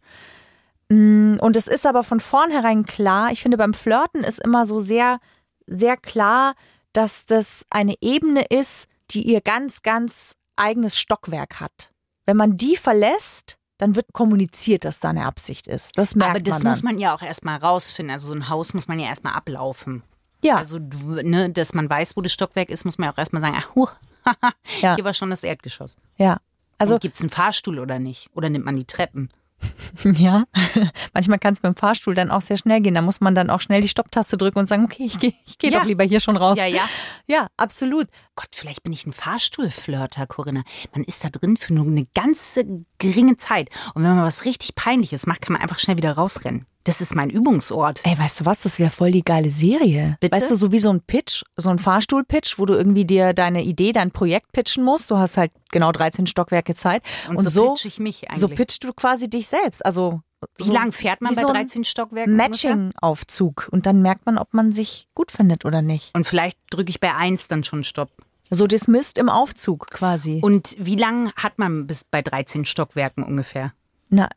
[0.90, 4.80] Mm, Und es ist aber von vornherein klar, ich finde beim Flirten ist immer so
[4.80, 5.20] sehr,
[5.68, 6.56] sehr klar,
[6.94, 11.92] dass das eine Ebene ist, die ihr ganz, ganz eigenes Stockwerk hat.
[12.26, 15.98] Wenn man die verlässt, dann wird kommuniziert, dass da eine Absicht ist.
[15.98, 18.14] Das merkt Aber das man muss man ja auch erstmal rausfinden.
[18.14, 20.02] Also so ein Haus muss man ja erstmal ablaufen.
[20.42, 23.42] ja, Also, ne, dass man weiß, wo das Stockwerk ist, muss man ja auch erstmal
[23.42, 23.88] sagen, ach, huh,
[24.82, 24.96] Ja.
[24.96, 25.98] hier war schon das Erdgeschoss.
[26.18, 26.40] ja.
[26.78, 28.30] Also Also gibt es einen Fahrstuhl oder nicht?
[28.34, 29.30] Oder nimmt man die Treppen?
[30.04, 30.44] Ja,
[31.14, 32.94] manchmal kann es mit dem Fahrstuhl dann auch sehr schnell gehen.
[32.96, 35.58] Da muss man dann auch schnell die Stopptaste drücken und sagen, okay, ich gehe ich
[35.58, 35.80] geh Ja.
[35.80, 36.58] doch lieber hier schon raus.
[36.58, 36.88] Ja, ja.
[37.28, 38.08] Ja, absolut.
[38.36, 40.64] Gott, vielleicht bin ich ein Fahrstuhlflirter, Corinna.
[40.94, 42.66] Man ist da drin für nur eine ganze
[43.00, 43.70] geringe Zeit.
[43.96, 46.66] Und wenn man was richtig Peinliches macht, kann man einfach schnell wieder rausrennen.
[46.86, 48.00] Das ist mein Übungsort.
[48.06, 48.60] Ey, weißt du was?
[48.60, 50.18] Das wäre voll die geile Serie.
[50.22, 50.38] Bitte?
[50.38, 53.64] Weißt du, so wie so ein Pitch, so ein Fahrstuhl-Pitch, wo du irgendwie dir deine
[53.64, 55.10] Idee, dein Projekt pitchen musst.
[55.10, 57.02] Du hast halt genau 13 Stockwerke Zeit.
[57.28, 58.40] Und, so, pitch ich mich eigentlich.
[58.40, 59.84] so pitchst du quasi dich selbst.
[59.84, 60.22] Also
[60.58, 62.36] Wie so lang fährt man bei so ein 13 Stockwerken?
[62.36, 63.68] Matching-Aufzug.
[63.72, 66.14] Und dann merkt man, ob man sich gut findet oder nicht.
[66.14, 68.12] Und vielleicht drücke ich bei 1 dann schon Stopp.
[68.52, 70.40] So dismissed im Aufzug quasi.
[70.44, 73.74] Und wie lang hat man bis bei 13 Stockwerken ungefähr?
[74.10, 74.30] Na,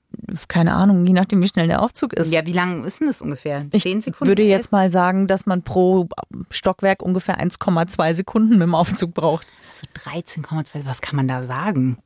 [0.48, 2.32] keine Ahnung, je nachdem, wie schnell der Aufzug ist.
[2.32, 3.66] Ja, wie lang ist denn das ungefähr?
[3.72, 4.28] Ich 10 Sekunden?
[4.28, 6.08] würde jetzt mal sagen, dass man pro
[6.50, 9.46] Stockwerk ungefähr 1,2 Sekunden mit dem Aufzug braucht.
[9.72, 11.98] So 13,2, was kann man da sagen?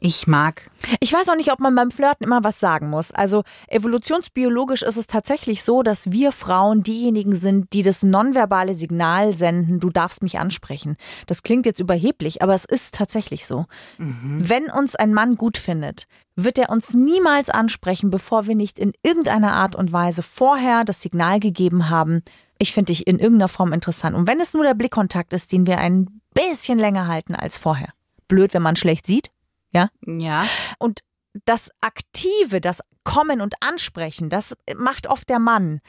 [0.00, 0.70] Ich mag.
[1.00, 3.10] Ich weiß auch nicht, ob man beim Flirten immer was sagen muss.
[3.10, 9.32] Also evolutionsbiologisch ist es tatsächlich so, dass wir Frauen diejenigen sind, die das nonverbale Signal
[9.32, 10.96] senden, du darfst mich ansprechen.
[11.26, 13.66] Das klingt jetzt überheblich, aber es ist tatsächlich so.
[13.98, 18.92] Wenn uns ein Mann gut findet, wird er uns niemals ansprechen, bevor wir nicht in
[19.02, 22.22] irgendeiner Art und Weise vorher das Signal gegeben haben,
[22.58, 24.14] ich finde dich in irgendeiner Form interessant.
[24.16, 27.88] Und wenn es nur der Blickkontakt ist, den wir ein bisschen länger halten als vorher.
[28.28, 29.30] Blöd, wenn man schlecht sieht.
[29.72, 30.46] Ja, Ja.
[30.78, 31.00] und
[31.44, 35.80] das Aktive, das Kommen und Ansprechen, das macht oft der Mann.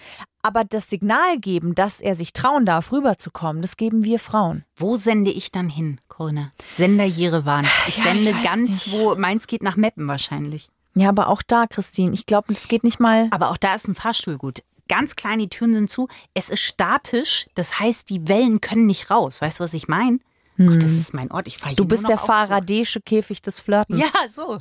[0.41, 4.63] Aber das Signal geben, dass er sich trauen darf, rüberzukommen, das geben wir Frauen.
[4.77, 6.51] Wo sende ich dann hin, Corinna?
[6.71, 7.67] Sender Jerewan.
[7.87, 8.97] Ich Ja, sende ich ganz, nicht.
[8.97, 10.69] wo meins geht nach Meppen wahrscheinlich.
[10.95, 13.27] Ja, aber auch da, Christine, ich glaube, es geht nicht mal.
[13.31, 14.63] Aber auch da ist ein Fahrstuhl gut.
[14.87, 16.07] Ganz klein, die Türen sind zu.
[16.33, 19.41] Es ist statisch, das heißt, die Wellen können nicht raus.
[19.41, 20.19] Weißt du, was ich meine?
[20.67, 21.47] Gott, das ist mein Ort.
[21.47, 23.99] Ich fahre Du bist der faradäische Käfig des Flirtens.
[23.99, 24.59] Ja, so.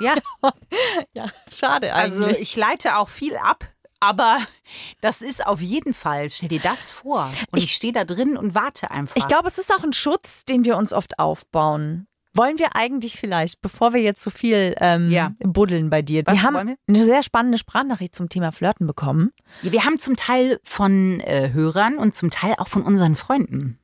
[0.00, 0.14] Ja,
[1.14, 2.40] ja schade also eigentlich.
[2.40, 3.64] ich leite auch viel ab.
[4.00, 4.38] Aber
[5.00, 7.28] das ist auf jeden Fall, stell dir das vor.
[7.50, 9.16] Und ich, stehe da drin und warte einfach.
[9.16, 12.06] Ich glaube, es ist auch ein Schutz, den wir uns oft aufbauen.
[12.34, 15.32] Wollen wir eigentlich vielleicht, bevor wir jetzt so viel ähm, Ja.
[15.40, 16.76] buddeln bei dir, Was wir haben wir?
[16.86, 19.32] eine sehr spannende Sprachnachricht zum Thema Flirten bekommen.
[19.62, 23.80] Wir haben zum Teil von äh, Hörern und zum Teil auch von unseren Freunden.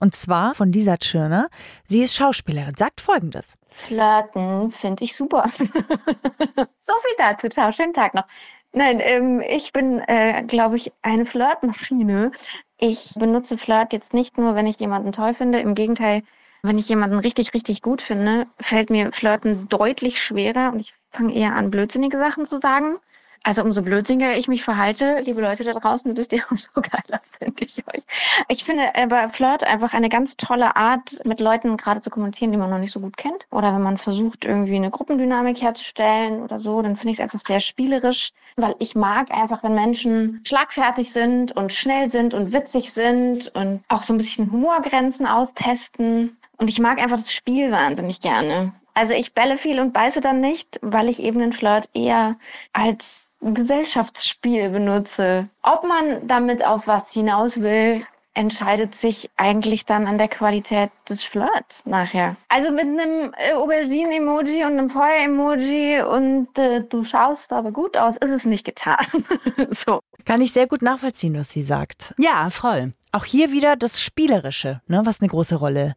[0.00, 1.48] Und zwar von Lisa Tschirner.
[1.84, 3.56] Sie ist Schauspielerin, sagt folgendes.
[3.70, 5.48] Flirten finde ich super.
[5.58, 7.48] so viel dazu.
[7.48, 8.24] Ciao, schönen Tag noch.
[8.72, 12.32] Nein, ähm, ich bin, äh, glaube ich, eine Flirtmaschine.
[12.76, 15.58] Ich benutze Flirt jetzt nicht nur, wenn ich jemanden toll finde.
[15.60, 16.22] Im Gegenteil,
[16.62, 21.34] wenn ich jemanden richtig, richtig gut finde, fällt mir Flirten deutlich schwerer und ich fange
[21.34, 22.98] eher an, blödsinnige Sachen zu sagen.
[23.42, 27.64] Also umso blödsinniger ich mich verhalte, liebe Leute da draußen, wisst ihr, umso geiler finde
[27.64, 28.02] ich euch.
[28.48, 32.58] Ich finde aber Flirt einfach eine ganz tolle Art, mit Leuten gerade zu kommunizieren, die
[32.58, 33.46] man noch nicht so gut kennt.
[33.50, 37.40] Oder wenn man versucht, irgendwie eine Gruppendynamik herzustellen oder so, dann finde ich es einfach
[37.40, 42.92] sehr spielerisch, weil ich mag einfach, wenn Menschen schlagfertig sind und schnell sind und witzig
[42.92, 46.36] sind und auch so ein bisschen Humorgrenzen austesten.
[46.56, 48.72] Und ich mag einfach das Spiel wahnsinnig gerne.
[48.98, 52.36] Also ich bälle viel und beiße dann nicht, weil ich eben den Flirt eher
[52.72, 55.48] als Gesellschaftsspiel benutze.
[55.62, 58.04] Ob man damit auf was hinaus will,
[58.38, 62.36] entscheidet sich eigentlich dann an der Qualität des Flirts nachher.
[62.48, 68.16] Also mit einem äh, Aubergine-Emoji und einem Feuer-Emoji und äh, du schaust aber gut aus,
[68.16, 69.04] ist es nicht getan.
[69.70, 69.98] so.
[70.24, 72.14] Kann ich sehr gut nachvollziehen, was sie sagt.
[72.16, 72.92] Ja, voll.
[73.10, 75.94] Auch hier wieder das Spielerische, ne, was eine große Rolle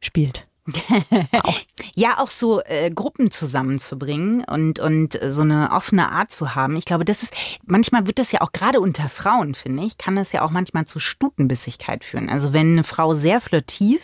[0.00, 0.46] spielt.
[1.94, 6.76] Ja, auch so äh, Gruppen zusammenzubringen und, und so eine offene Art zu haben.
[6.76, 7.34] Ich glaube, das ist,
[7.66, 10.86] manchmal wird das ja auch gerade unter Frauen, finde ich, kann das ja auch manchmal
[10.86, 12.28] zu Stutenbissigkeit führen.
[12.30, 14.00] Also wenn eine Frau sehr flirtiv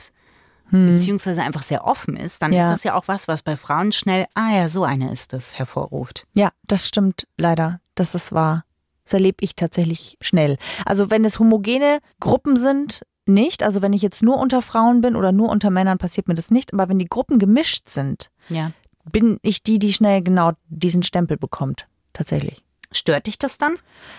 [0.71, 2.65] beziehungsweise einfach sehr offen ist, dann Ja.
[2.65, 5.59] ist das ja auch was, was bei Frauen schnell, ah ja, so eine ist das,
[5.59, 6.27] hervorruft.
[6.35, 7.81] Ja, das stimmt leider.
[7.95, 8.67] Das ist wahr.
[9.05, 10.59] Das erlebe ich tatsächlich schnell.
[10.85, 13.63] Also wenn es homogene Gruppen sind, nicht.
[13.63, 16.51] Also wenn ich jetzt nur unter Frauen bin oder nur unter Männern, passiert mir das
[16.51, 16.73] nicht.
[16.73, 18.73] Aber wenn die Gruppen gemischt sind, Ja.
[19.11, 21.87] bin ich die, die schnell genau diesen Stempel bekommt.
[22.15, 22.65] tatsächlich.
[22.91, 23.75] Stört dich das dann?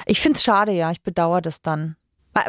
[0.06, 0.90] Ich finde es schade, ja.
[0.92, 1.96] Ich bedauere das dann.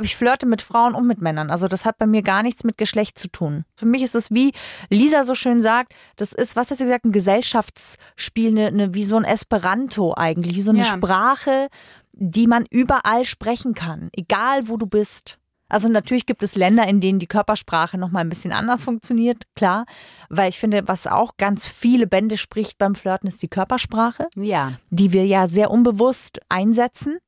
[0.03, 1.51] Ich flirte mit Frauen und mit Männern.
[1.51, 3.65] Also das hat bei mir gar nichts mit Geschlecht zu tun.
[3.75, 4.53] Für mich ist es, wie
[4.91, 9.03] Lisa so schön sagt, das ist, was hat sie gesagt, ein Gesellschaftsspiel, eine, eine, wie
[9.03, 10.85] so ein Esperanto eigentlich, wie so eine Ja.
[10.85, 11.69] Sprache,
[12.13, 15.39] die man überall sprechen kann, egal wo du bist.
[15.71, 19.45] Also natürlich gibt es Länder, in denen die Körpersprache noch mal ein bisschen anders funktioniert,
[19.57, 19.87] klar.
[20.29, 24.73] Weil ich finde, was auch ganz viele Bände spricht beim Flirten, ist die Körpersprache Ja.
[24.91, 27.19] die wir ja sehr unbewusst einsetzen.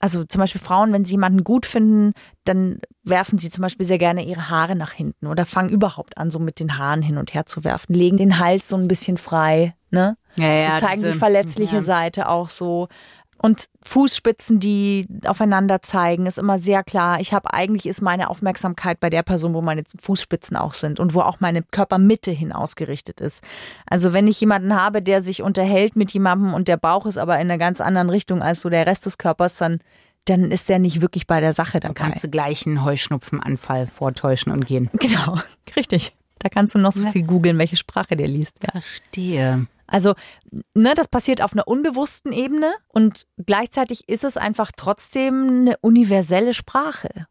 [0.00, 2.12] Also zum Beispiel Frauen, wenn sie jemanden gut finden,
[2.44, 6.28] dann werfen sie zum Beispiel sehr gerne ihre Haare nach hinten oder fangen überhaupt an,
[6.28, 9.16] so mit den Haaren hin und her zu werfen, legen den Hals so ein bisschen
[9.16, 10.16] frei, ne?
[10.36, 11.82] Ja, ja, so zeigen diese- die verletzliche ja.
[11.82, 12.88] Seite auch so.
[13.42, 17.20] Und Fußspitzen, die aufeinander zeigen, ist immer sehr klar.
[17.20, 21.12] Ich habe eigentlich ist meine Aufmerksamkeit bei der Person, wo meine Fußspitzen auch sind und
[21.12, 23.42] wo auch meine Körpermitte hin ausgerichtet ist.
[23.84, 27.34] Also wenn ich jemanden habe, der sich unterhält mit jemandem und der Bauch ist aber
[27.34, 29.80] in einer ganz anderen Richtung als so der Rest des Körpers, dann
[30.24, 31.94] dann ist der nicht wirklich bei der Sache dabei.
[31.94, 34.88] Dann kannst du gleich einen Heuschnupfenanfall vortäuschen und gehen.
[35.00, 35.38] genau,
[35.74, 36.14] richtig.
[36.38, 38.58] Da kannst du noch so viel googeln, welche Sprache der liest.
[38.62, 38.70] Ja.
[38.70, 39.66] Verstehe.
[39.92, 40.14] Also,
[40.74, 46.54] ne, das passiert auf einer unbewussten Ebene und gleichzeitig ist es einfach trotzdem eine universelle
[46.54, 47.26] Sprache.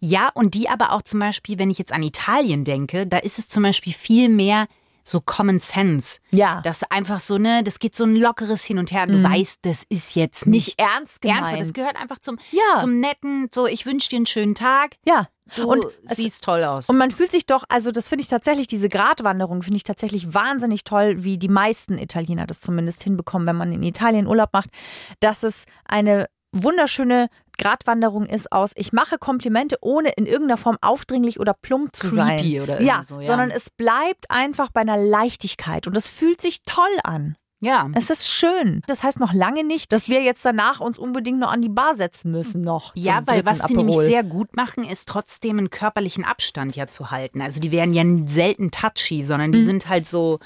[0.00, 3.38] Ja, und die aber auch zum Beispiel, wenn ich jetzt an Italien denke, da ist
[3.38, 4.66] es zum Beispiel viel mehr
[5.10, 6.18] so Common Sense.
[6.30, 6.60] Ja.
[6.62, 9.06] Das einfach so, ne, das geht so ein lockeres Hin und Her.
[9.06, 11.60] Du weißt, das ist jetzt Nicht nicht, ernst ernst, gemeint.
[11.60, 12.80] das gehört einfach zum, Ja.
[12.80, 14.96] zum netten, so, ich wünsche dir einen schönen Tag.
[15.04, 15.28] Ja.
[15.56, 16.88] Du und es, siehst toll aus.
[16.88, 20.32] und man fühlt sich doch, also das finde ich tatsächlich, diese Gratwanderung finde ich tatsächlich
[20.32, 24.70] wahnsinnig toll, wie die meisten Italiener das zumindest hinbekommen, wenn man in Italien Urlaub macht,
[25.18, 31.38] dass es eine wunderschöne Gratwanderung ist aus, ich mache Komplimente, ohne in irgendeiner Form aufdringlich
[31.40, 32.38] oder plump zu sein.
[32.38, 33.26] Creepy oder irgendwie ja, so, ja.
[33.26, 37.36] sondern es bleibt einfach bei einer Leichtigkeit und es fühlt sich toll an.
[37.60, 37.86] ja.
[37.94, 38.80] Es ist schön.
[38.86, 41.94] Das heißt noch lange nicht, dass wir jetzt danach uns unbedingt noch an die Bar
[41.94, 42.92] setzen müssen noch.
[42.96, 47.10] Ja, weil was sie nämlich sehr gut machen, ist trotzdem einen körperlichen Abstand ja zu
[47.10, 47.42] halten.
[47.42, 49.66] Also die werden ja selten touchy, sondern die Mhm.
[49.66, 50.38] sind halt so.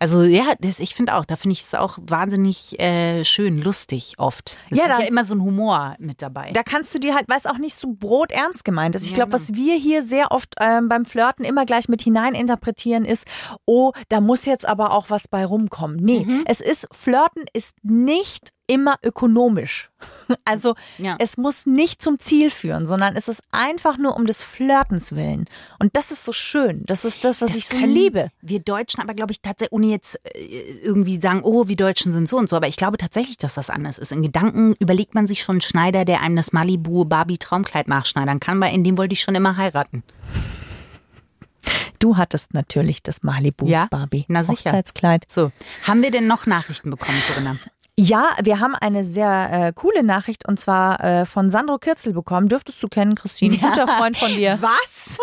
[0.00, 4.14] Also ja, das, ich finde auch, da finde ich es auch wahnsinnig äh, schön, lustig
[4.18, 4.60] oft.
[4.70, 6.52] Es Ja, da- ja immer so ein Humor mit dabei.
[6.52, 9.02] Da kannst du dir halt, weil es auch nicht so broternst gemeint ist.
[9.02, 9.40] Ich Ja, glaube, genau.
[9.42, 13.26] was wir hier sehr oft ähm, beim Flirten immer gleich mit hineininterpretieren ist,
[13.66, 15.96] oh, da muss jetzt aber auch was bei rumkommen.
[15.96, 16.42] Nee, Mhm.
[16.46, 19.90] es ist, Flirten ist nicht immer ökonomisch.
[20.44, 21.16] Also Ja.
[21.18, 25.46] es muss nicht zum Ziel führen, sondern es ist einfach nur um des Flirtens willen.
[25.78, 26.82] Und das ist so schön.
[26.84, 28.30] Das ist das, was ich so liebe.
[28.42, 30.38] Wir Deutschen aber, glaube ich, tatsächlich, ohne jetzt äh,
[30.82, 33.70] irgendwie sagen, oh, wir Deutschen sind so und so, aber ich glaube tatsächlich, dass das
[33.70, 34.12] anders ist.
[34.12, 38.38] In Gedanken überlegt man sich schon einen Schneider, der einem das Malibu Barbie Traumkleid nachschneidern
[38.38, 40.02] kann, weil in dem wollte ich schon immer heiraten.
[41.98, 43.86] Du hattest natürlich das Malibu Ja?
[43.90, 44.66] Barbie Na sicher.
[44.70, 45.24] Hochzeitskleid.
[45.28, 45.50] So,
[45.84, 47.58] haben wir denn noch Nachrichten bekommen, Corinna?
[48.00, 52.48] Ja, wir haben eine sehr äh, coole Nachricht und zwar äh, von Sandro Kirzel bekommen.
[52.48, 53.56] Dürftest du kennen, Christine?
[53.58, 54.56] Guter Freund von dir.
[54.60, 55.18] Was?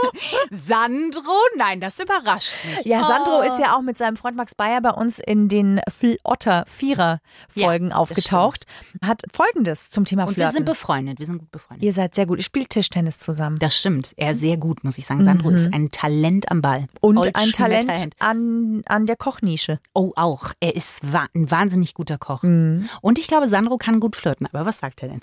[0.52, 1.32] Sandro?
[1.58, 2.84] Nein, das überrascht mich.
[2.86, 3.42] Ja, Sandro Oh.
[3.44, 7.92] ist ja auch mit seinem Freund Max Bayer bei uns in den Flotter Vierer Folgen
[7.92, 8.66] das aufgetaucht.
[9.02, 10.50] Hat folgendes zum Thema Und Flirten.
[10.50, 11.82] wir sind befreundet, wir sind gut befreundet.
[11.86, 12.40] Ihr seid sehr gut.
[12.40, 13.58] Ihr spielt Tischtennis zusammen.
[13.58, 15.24] Das stimmt, er sehr gut, muss ich sagen.
[15.24, 16.82] Sandro ist ein Talent am Ball.
[16.82, 16.88] Mhm.
[17.00, 19.80] Und Old ein Talent an, an der Kochnische.
[19.94, 20.52] Oh, auch.
[20.60, 22.44] Er ist wa ein wahnsinnig guter Koch.
[22.44, 22.65] Mhm.
[23.02, 24.48] Und ich glaube, Sandro kann gut flirten.
[24.52, 25.22] Aber was sagt er denn?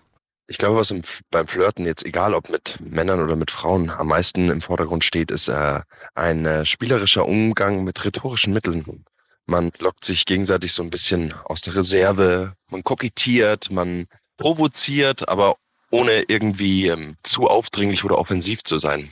[0.48, 4.08] Ich glaube, was im, beim Flirten jetzt, egal ob mit Männern oder mit Frauen, am
[4.08, 5.80] meisten im Vordergrund steht, ist äh,
[6.14, 9.04] ein äh, spielerischer Umgang mit rhetorischen Mitteln.
[9.46, 15.56] Man lockt sich gegenseitig so ein bisschen aus der Reserve, man kokettiert, man provoziert, aber
[15.90, 19.10] ohne irgendwie ähm, zu aufdringlich oder offensiv zu sein.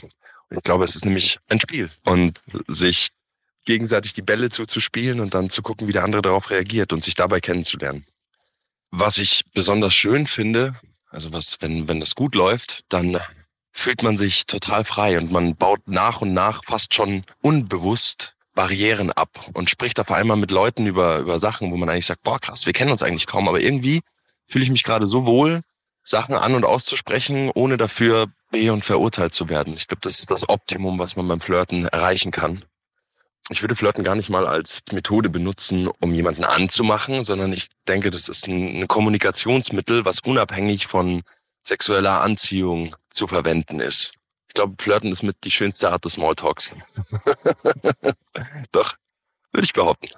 [0.51, 3.11] Und ich glaube, es ist nämlich ein Spiel und sich
[3.65, 7.15] gegenseitig die Bälle zuzuspielen und dann zu gucken, wie der andere darauf reagiert und sich
[7.15, 8.05] dabei kennenzulernen.
[8.91, 10.75] Was ich besonders schön finde,
[11.09, 13.19] also was, wenn, wenn das gut läuft, dann
[13.73, 19.13] fühlt man sich total frei und man baut nach und nach fast schon unbewusst Barrieren
[19.13, 22.41] ab und spricht auf einmal mit Leuten über, über Sachen, wo man eigentlich sagt, boah,
[22.41, 24.01] krass, wir kennen uns eigentlich kaum, aber irgendwie
[24.49, 25.63] fühle ich mich gerade so wohl,
[26.03, 29.75] Sachen an und auszusprechen, ohne dafür be- und verurteilt zu werden.
[29.75, 32.65] Ich glaube, das ist das Optimum, was man beim Flirten erreichen kann.
[33.49, 38.11] Ich würde Flirten gar nicht mal als Methode benutzen, um jemanden anzumachen, sondern ich denke,
[38.11, 41.23] das ist ein, ein Kommunikationsmittel, was unabhängig von
[41.65, 44.13] sexueller Anziehung zu verwenden ist.
[44.49, 46.75] Ich glaube, Flirten ist mit die schönste Art des Smalltalks.
[48.73, 48.95] Doch,
[49.53, 50.09] würde ich behaupten.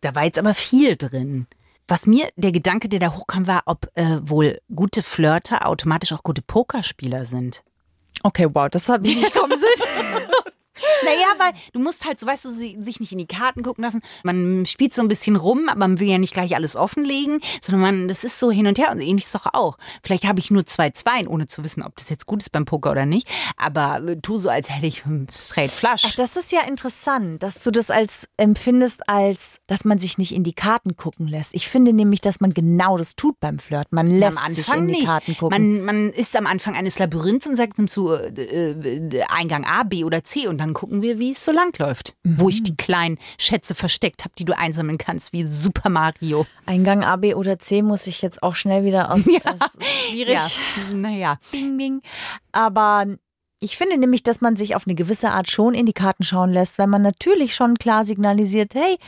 [0.00, 1.46] Da war jetzt aber viel drin.
[1.86, 6.22] Was mir der Gedanke, der da hochkam, war, ob äh, wohl gute Flirter automatisch auch
[6.22, 7.64] gute Pokerspieler sind.
[8.22, 10.28] Okay, wow, das habe ich nicht kommen sehen.
[11.04, 14.00] Naja, weil du musst halt, so weißt du, sich nicht in die Karten gucken lassen.
[14.22, 17.80] Man spielt so ein bisschen rum, aber man will ja nicht gleich alles offenlegen, sondern
[17.80, 19.78] man, das ist so hin und her und ähnlich ist doch auch.
[20.02, 22.64] Vielleicht habe ich nur zwei Zweien, ohne zu wissen, ob das jetzt gut ist beim
[22.64, 26.02] Poker oder nicht, aber äh, tu so, als hätte ich straight flush.
[26.06, 30.32] Ach, das ist ja interessant, dass du das als empfindest, als dass man sich nicht
[30.32, 31.54] in die Karten gucken lässt.
[31.54, 33.94] Ich finde nämlich, dass man genau das tut beim Flirten.
[33.94, 35.06] Man lässt sich in die nicht.
[35.06, 35.76] Karten gucken.
[35.76, 40.04] Man, man ist am Anfang eines Labyrinths und sagt zu äh, äh, Eingang A, B
[40.04, 42.16] oder C und dann gucken wir, wie es so lang läuft.
[42.24, 46.46] Wo ich die kleinen Schätze versteckt habe, die du einsammeln kannst, wie Super Mario.
[46.66, 49.26] Eingang A, B oder C muss ich jetzt auch schnell wieder aus.
[49.28, 49.40] Ja.
[49.44, 50.34] Das ist schwierig.
[50.34, 51.38] Ja, naja.
[51.52, 52.02] Bing, bing.
[52.52, 53.06] Aber
[53.60, 56.50] ich finde nämlich, dass man sich auf eine gewisse Art schon in die Karten schauen
[56.50, 58.98] lässt, wenn man natürlich schon klar signalisiert, hey,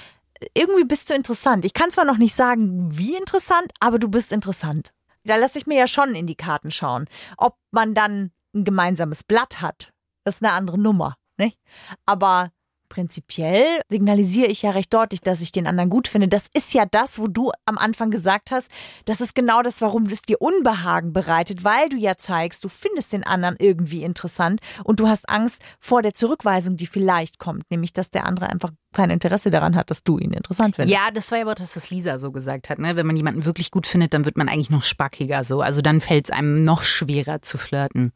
[0.54, 1.64] irgendwie bist du interessant.
[1.64, 4.92] Ich kann zwar noch nicht sagen, wie interessant, aber du bist interessant.
[5.24, 7.06] Da lasse ich mir ja schon in die Karten schauen.
[7.36, 9.92] Ob man dann ein gemeinsames Blatt hat,
[10.24, 11.16] das ist eine andere Nummer.
[11.40, 11.58] Nicht?
[12.04, 12.50] Aber
[12.90, 16.28] prinzipiell signalisiere ich ja recht deutlich, dass ich den anderen gut finde.
[16.28, 18.68] Das ist ja das, wo du am Anfang gesagt hast,
[19.06, 23.14] das ist genau das, warum es dir Unbehagen bereitet, weil du ja zeigst, du findest
[23.14, 27.94] den anderen irgendwie interessant und du hast Angst vor der Zurückweisung, die vielleicht kommt, nämlich
[27.94, 30.92] dass der andere einfach kein Interesse daran hat, dass du ihn interessant findest.
[30.92, 32.80] Ja, das war ja aber das, was Lisa so gesagt hat.
[32.80, 32.96] Ne?
[32.96, 35.60] Wenn man jemanden wirklich gut findet, dann wird man eigentlich noch spackiger so.
[35.60, 38.12] Also dann fällt es einem noch schwerer zu flirten.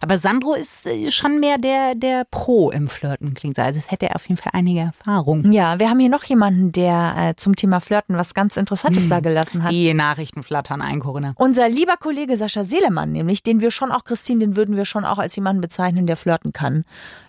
[0.00, 3.62] Aber Sandro ist äh, schon mehr der, der Pro im Flirten, klingt so.
[3.62, 5.50] Also es hätte er auf jeden Fall einige Erfahrung.
[5.52, 9.20] Ja, wir haben hier noch jemanden, der äh, zum Thema Flirten was ganz Interessantes da
[9.20, 9.72] gelassen hat.
[9.72, 11.34] Die Nachrichten flattern ein, Corinna.
[11.36, 15.04] Unser lieber Kollege Sascha Seelemann, nämlich, den wir schon auch, Christine, den würden wir schon
[15.04, 16.84] auch als jemanden bezeichnen, der flirten kann.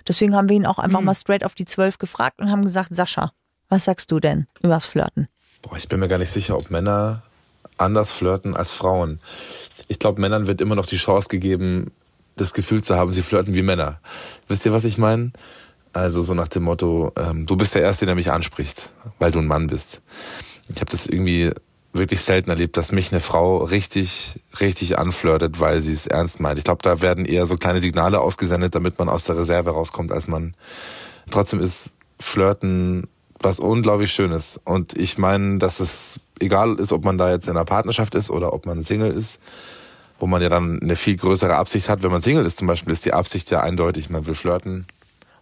[0.08, 2.94] Deswegen haben wir ihn auch einfach mal straight auf die Zwölf gefragt und haben gesagt,
[2.94, 3.32] Sascha,
[3.70, 5.28] was sagst du denn übers Flirten?
[5.62, 7.24] Boah, ich bin mir gar nicht sicher, ob Männer
[7.78, 9.20] anders flirten als Frauen.
[9.88, 11.92] Ich glaube, Männern wird immer noch die Chance gegeben,
[12.36, 14.00] das Gefühl zu haben, sie flirten wie Männer.
[14.48, 15.32] Wisst ihr, was ich meine?
[15.94, 19.40] Also so nach dem Motto, ähm, du bist der Erste, der mich anspricht, weil du
[19.40, 20.02] ein Mann bist.
[20.68, 21.52] Ich habe das irgendwie
[21.94, 26.58] wirklich selten erlebt, dass mich eine Frau richtig, richtig anflirtet, weil sie es ernst meint.
[26.58, 30.12] Ich glaube, da werden eher so kleine Signale ausgesendet, damit man aus der Reserve rauskommt
[30.12, 30.56] als Mann.
[31.32, 33.08] Trotzdem ist Flirten
[33.40, 34.60] was unglaublich Schönes.
[34.64, 38.30] Und ich meine, dass es egal ist, ob man da jetzt in einer Partnerschaft ist
[38.30, 39.40] oder ob man Single ist,
[40.20, 42.04] wo man ja dann eine viel größere Absicht hat.
[42.04, 44.86] Wenn man Single ist zum Beispiel, ist die Absicht ja eindeutig, man will flirten,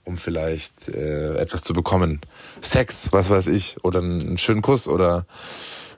[0.04, 2.22] um vielleicht äh, etwas zu bekommen.
[2.62, 5.26] Sex, was weiß ich, oder einen schönen Kuss oder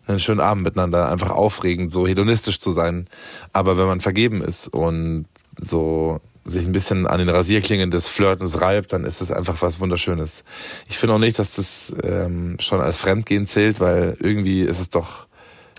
[0.07, 3.07] einen schönen Abend miteinander, einfach aufregend, so hedonistisch zu sein.
[3.53, 5.25] Aber wenn man vergeben ist und
[5.59, 9.79] so sich ein bisschen an den Rasierklingen des Flirtens reibt, dann ist es einfach was
[9.79, 10.43] Wunderschönes.
[10.87, 14.89] Ich finde auch nicht, dass das ähm, schon als Fremdgehen zählt, weil irgendwie ist es
[14.89, 15.24] doch,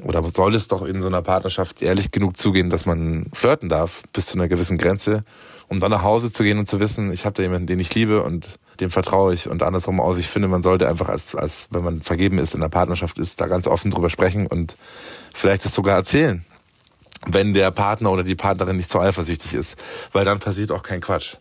[0.03, 4.03] oder soll es doch in so einer Partnerschaft ehrlich genug zugehen, dass man flirten darf,
[4.13, 5.25] bis zu einer gewissen Grenze,
[5.69, 7.95] um dann nach Hause zu gehen und zu wissen, ich habe da jemanden, den ich
[7.95, 8.47] liebe und
[8.81, 10.19] dem vertraue ich und andersrum aus.
[10.19, 13.41] Ich finde, man sollte einfach als, als wenn man vergeben ist, in einer Partnerschaft ist,
[13.41, 14.77] da ganz offen drüber sprechen und
[15.35, 16.45] vielleicht das sogar erzählen
[17.27, 19.77] wenn der Partner oder die Partnerin nicht so eifersüchtig ist,
[20.13, 21.37] weil dann passiert auch kein Quatsch.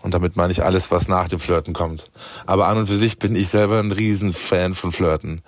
[0.00, 2.10] Und damit meine ich alles, was nach dem Flirten kommt.
[2.46, 5.42] Aber an und für sich bin ich selber ein Riesenfan von Flirten.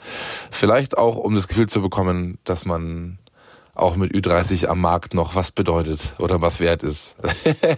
[0.51, 3.19] Vielleicht auch, um das Gefühl zu bekommen, dass man
[3.75, 7.17] auch mit Ü30 am Markt noch was bedeutet oder was wert ist.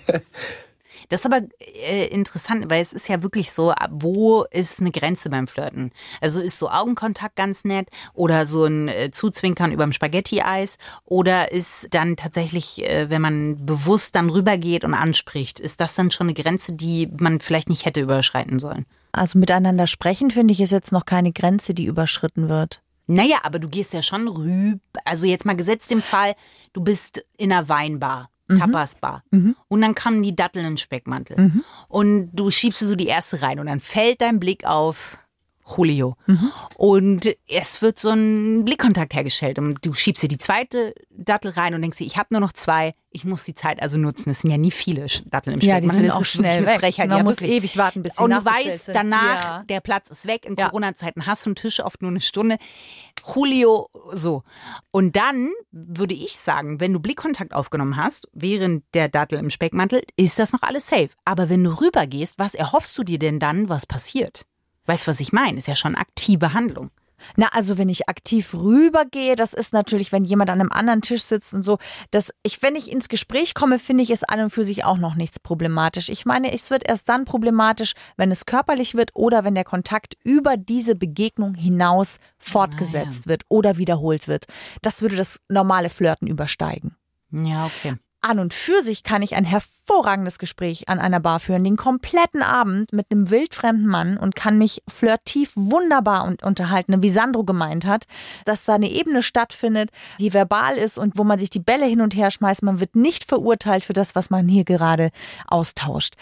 [1.12, 5.28] Das ist aber äh, interessant, weil es ist ja wirklich so, wo ist eine Grenze
[5.28, 5.92] beim Flirten?
[6.22, 11.88] Also ist so Augenkontakt ganz nett oder so ein äh, Zuzwinkern überm Spaghetti-Eis oder ist
[11.90, 16.34] dann tatsächlich, äh, wenn man bewusst dann rübergeht und anspricht, ist das dann schon eine
[16.34, 18.86] Grenze, die man vielleicht nicht hätte überschreiten sollen?
[19.12, 22.80] Also miteinander sprechen, finde ich, ist jetzt noch keine Grenze, die überschritten wird.
[23.06, 24.80] Naja, aber du gehst ja schon rüber.
[25.04, 26.32] Also jetzt mal gesetzt im Fall,
[26.72, 28.30] du bist in einer Weinbar.
[28.48, 29.22] Tapasbar.
[29.68, 31.36] Und dann kamen die Datteln in Speckmantel.
[31.88, 35.18] Und du schiebst so die erste rein und dann fällt dein Blick auf
[35.76, 36.16] Julio.
[36.76, 39.58] Und es wird so ein Blickkontakt hergestellt.
[39.58, 42.52] Und du schiebst dir die zweite Dattel rein und denkst dir, ich habe nur noch
[42.52, 44.30] zwei, ich muss die Zeit also nutzen.
[44.30, 46.80] Es sind ja nie viele Datteln im Ja, die sind auch schnell weg.
[46.80, 47.08] Frechheit.
[47.08, 47.50] Man ja, muss wirklich.
[47.58, 48.94] ewig warten, bis sie Und du weißt sind.
[48.94, 49.64] danach, Ja.
[49.68, 50.46] der Platz ist weg.
[50.46, 50.68] In Ja.
[50.68, 52.56] Corona-Zeiten hast du einen Tisch oft nur eine Stunde.
[53.34, 54.42] Julio, so.
[54.90, 60.02] Und dann würde ich sagen, wenn du Blickkontakt aufgenommen hast, während der Dattel im Speckmantel,
[60.16, 61.10] ist das noch alles safe.
[61.24, 64.46] Aber wenn du rübergehst, was erhoffst du dir denn dann, was passiert?
[64.86, 65.58] Weißt du, was ich meine?
[65.58, 66.90] Ist ja schon aktive Handlung.
[67.36, 71.22] Na, also wenn ich aktiv rübergehe, das ist natürlich, wenn jemand an einem anderen Tisch
[71.22, 71.78] sitzt und so,
[72.10, 74.98] dass ich, wenn ich ins Gespräch komme, finde ich es an und für sich auch
[74.98, 76.08] noch nichts problematisch.
[76.08, 80.16] Ich meine, es wird erst dann problematisch, wenn es körperlich wird oder wenn der Kontakt
[80.24, 84.46] über diese Begegnung hinaus fortgesetzt wird oder wiederholt wird.
[84.82, 86.96] Das würde das normale Flirten übersteigen.
[87.30, 87.96] Ja, okay.
[88.22, 92.42] An und für sich kann ich ein hervorragendes Gespräch an einer Bar führen, den kompletten
[92.42, 97.84] Abend mit einem wildfremden Mann und kann mich flirtiv wunderbar und unterhalten, wie Sandro gemeint
[97.84, 98.06] hat,
[98.44, 102.00] dass da eine Ebene stattfindet, die verbal ist und wo man sich die Bälle hin
[102.00, 102.62] und her schmeißt.
[102.62, 105.10] Man wird nicht verurteilt für das, was man hier gerade
[105.46, 106.14] austauscht.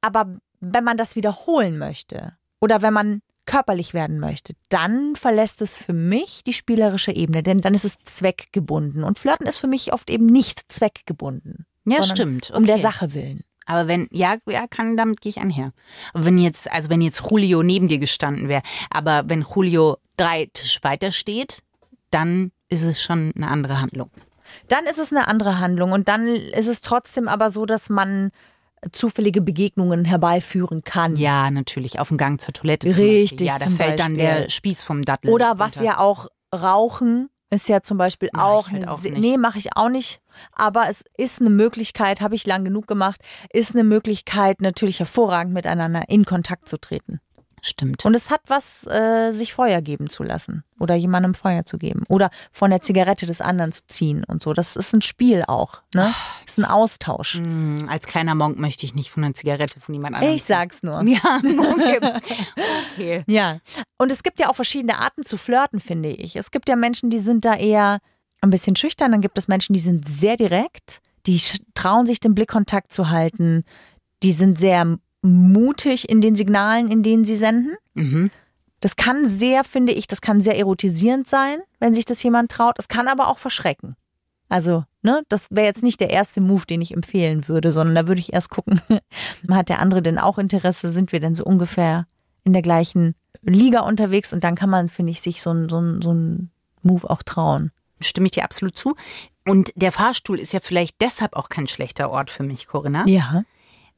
[0.00, 5.76] Aber wenn man das wiederholen möchte oder wenn man körperlich werden möchte, dann verlässt es
[5.76, 9.04] für mich die spielerische Ebene, denn dann ist es zweckgebunden.
[9.04, 11.66] Und Flirten ist für mich oft eben nicht zweckgebunden.
[11.84, 12.50] Ja, stimmt.
[12.50, 12.82] Um der Okay.
[12.82, 13.42] Sache willen.
[13.66, 15.72] Aber wenn, ja, ja, kann, damit gehe ich einher.
[16.12, 20.48] Aber wenn jetzt, also wenn jetzt Julio neben dir gestanden wäre, aber wenn Julio drei
[20.52, 21.60] Tisch weiter steht,
[22.10, 24.10] dann ist es schon eine andere Handlung.
[24.68, 28.30] Dann ist es eine andere Handlung und dann ist es trotzdem aber so, dass man
[28.92, 31.16] zufällige Begegnungen herbeiführen kann.
[31.16, 32.88] Ja, natürlich, auf dem Gang zur Toilette.
[32.88, 33.48] Richtig.
[33.48, 34.44] Ja, da fällt dann Beispiel.
[34.44, 35.30] der Spieß vom Dattel.
[35.30, 35.84] Oder was runter.
[35.84, 39.76] ja auch Rauchen ist ja zum Beispiel Mach auch, halt eine auch nee, mache ich
[39.76, 40.20] auch nicht.
[40.52, 43.20] Aber es ist eine Möglichkeit, habe ich lang genug gemacht,
[43.52, 47.20] ist eine Möglichkeit, natürlich hervorragend miteinander in Kontakt zu treten.
[47.62, 48.04] Stimmt.
[48.04, 52.04] Und es hat was, äh, sich Feuer geben zu lassen oder jemandem Feuer zu geben
[52.08, 54.52] oder von der Zigarette des anderen zu ziehen und so.
[54.52, 56.12] Das ist ein Spiel auch, ne?
[56.46, 57.34] ist ein Austausch.
[57.34, 60.34] Hm, als kleiner Monk möchte ich nicht von einer Zigarette von jemand anderem.
[60.34, 61.02] Ich sag's nur.
[61.02, 62.20] Ja, okay.
[62.94, 63.24] okay.
[63.26, 63.58] Ja.
[63.98, 66.36] Und es gibt ja auch verschiedene Arten zu flirten, finde ich.
[66.36, 67.98] Es gibt ja Menschen, die sind da eher
[68.40, 69.12] ein bisschen schüchtern.
[69.12, 71.00] Dann gibt es Menschen, die sind sehr direkt.
[71.26, 71.40] Die
[71.74, 73.64] trauen sich den Blickkontakt zu halten.
[74.22, 77.76] Die sind sehr mutig in den Signalen, in denen sie senden.
[77.94, 78.30] Mhm.
[78.80, 82.76] Das kann sehr, finde ich, das kann sehr erotisierend sein, wenn sich das jemand traut.
[82.78, 83.96] Es kann aber auch verschrecken.
[84.48, 88.08] Also, ne, das wäre jetzt nicht der erste Move, den ich empfehlen würde, sondern da
[88.08, 88.80] würde ich erst gucken,
[89.50, 90.90] hat der andere denn auch Interesse?
[90.90, 92.06] Sind wir denn so ungefähr
[92.42, 94.32] in der gleichen Liga unterwegs?
[94.32, 96.50] Und dann kann man, finde ich, sich so ein, so ein, so ein
[96.82, 97.70] Move auch trauen.
[98.00, 98.96] Stimme ich dir absolut zu.
[99.46, 103.04] Und der Fahrstuhl ist ja vielleicht deshalb auch kein schlechter Ort für mich, Corinna.
[103.06, 103.44] Ja.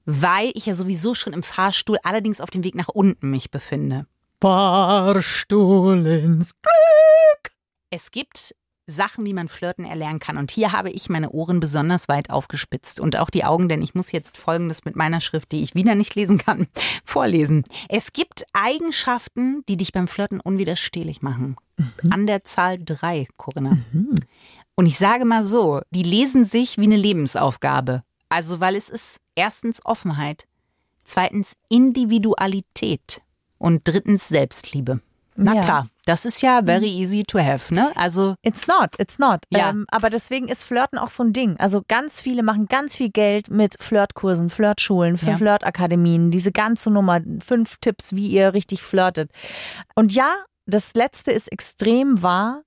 [0.05, 4.07] Weil ich ja sowieso schon im Fahrstuhl allerdings auf dem Weg nach unten mich befinde.
[4.41, 6.53] Fahrstuhl ins
[7.91, 8.55] Es gibt
[8.87, 10.37] Sachen, wie man Flirten erlernen kann.
[10.37, 13.95] Und hier habe ich meine Ohren besonders weit aufgespitzt und auch die Augen, denn ich
[13.95, 16.67] muss jetzt Folgendes mit meiner Schrift, die ich wieder nicht lesen kann,
[17.05, 17.65] vorlesen.
[17.89, 21.57] Es gibt Eigenschaften, die dich beim Flirten unwiderstehlich machen.
[22.11, 23.79] An der Zahl drei, Corinna.
[24.75, 28.03] Und ich sage mal so, die lesen sich wie eine Lebensaufgabe.
[28.29, 30.47] Also, weil es ist erstens Offenheit,
[31.05, 33.23] zweitens Individualität
[33.59, 35.01] und drittens Selbstliebe.
[35.35, 35.65] Na Ja.
[35.65, 37.91] klar, das ist ja very easy to have, ne?
[37.97, 39.41] Also It's not, it's not.
[39.49, 39.71] Ja.
[39.71, 41.57] Ähm, aber deswegen ist Flirten auch so ein Ding.
[41.59, 45.37] Also ganz viele machen ganz viel Geld mit Flirtkursen, Flirtschulen, für Ja.
[45.39, 49.31] Flirtakademien, diese ganze Nummer, fünf Tipps, wie ihr richtig flirtet.
[49.95, 50.35] Und ja,
[50.67, 52.63] das letzte ist extrem wahr,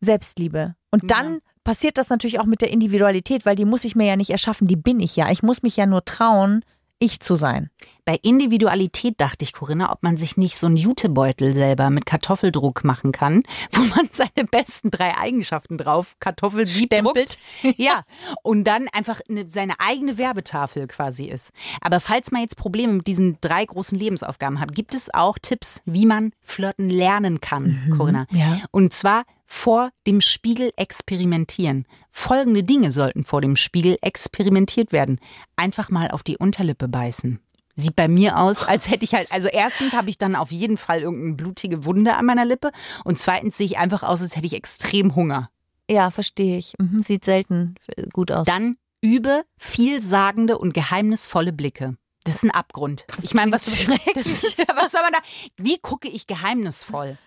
[0.00, 0.76] Selbstliebe.
[0.90, 4.16] Und dann passiert das natürlich auch mit der Individualität, weil die muss ich mir ja
[4.16, 5.30] nicht erschaffen, die bin ich ja.
[5.30, 6.64] Ich muss mich ja nur trauen,
[6.98, 7.70] ich zu sein.
[8.04, 12.84] Bei Individualität dachte ich, Corinna, ob man sich nicht so einen Jutebeutel selber mit Kartoffeldruck
[12.84, 17.38] machen kann, wo man seine besten drei Eigenschaften drauf, Kartoffelsieb Stempelt.
[17.62, 17.78] druckt.
[17.78, 18.02] Ja,
[18.42, 21.50] und dann einfach eine, seine eigene Werbetafel quasi ist.
[21.80, 25.82] Aber falls man jetzt Probleme mit diesen drei großen Lebensaufgaben hat, gibt es auch Tipps,
[25.84, 28.26] wie man flirten lernen kann, Corinna.
[28.30, 28.60] ja.
[28.70, 29.24] Und zwar
[29.54, 31.86] vor dem Spiegel experimentieren.
[32.10, 35.20] Folgende Dinge sollten vor dem Spiegel experimentiert werden.
[35.54, 37.38] Einfach mal auf die Unterlippe beißen.
[37.76, 40.76] Sieht bei mir aus, als hätte ich halt, also erstens habe ich dann auf jeden
[40.76, 42.72] Fall irgendeine blutige Wunde an meiner Lippe
[43.04, 45.50] und zweitens sehe ich einfach aus, als hätte ich extrem Hunger.
[45.88, 46.74] Ja, verstehe ich.
[46.78, 47.76] Mhm, sieht selten
[48.12, 48.46] gut aus.
[48.46, 51.96] Dann übe vielsagende und geheimnisvolle Blicke.
[52.24, 53.06] Das ist ein Abgrund.
[53.22, 55.18] ich meine, was, das ist, was soll man da?
[55.56, 57.18] Wie gucke ich geheimnisvoll?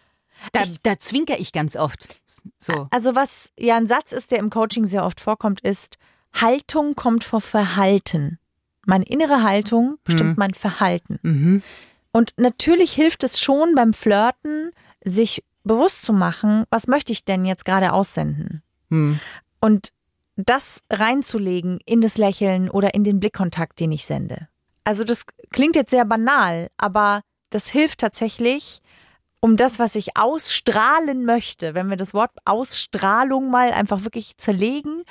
[0.52, 2.19] Da, da zwinker ich ganz oft.
[2.58, 2.88] So.
[2.91, 5.97] Also was ja ein Satz ist, der im Coaching sehr oft vorkommt, ist,
[6.34, 8.39] Haltung kommt vor Verhalten.
[8.86, 11.19] Meine innere Haltung bestimmt mein Verhalten.
[11.21, 11.63] Mhm.
[12.12, 14.71] Und natürlich hilft es schon beim Flirten,
[15.04, 18.63] sich bewusst zu machen, was möchte ich denn jetzt gerade aussenden?
[18.89, 19.19] Hm.
[19.60, 19.91] Und
[20.36, 24.47] das reinzulegen in das Lächeln oder in den Blickkontakt, den ich sende.
[24.84, 28.80] Also das klingt jetzt sehr banal, aber das hilft tatsächlich,
[29.48, 35.04] um das, was ich ausstrahlen möchte, wenn wir das Wort Ausstrahlung mal einfach wirklich zerlegen,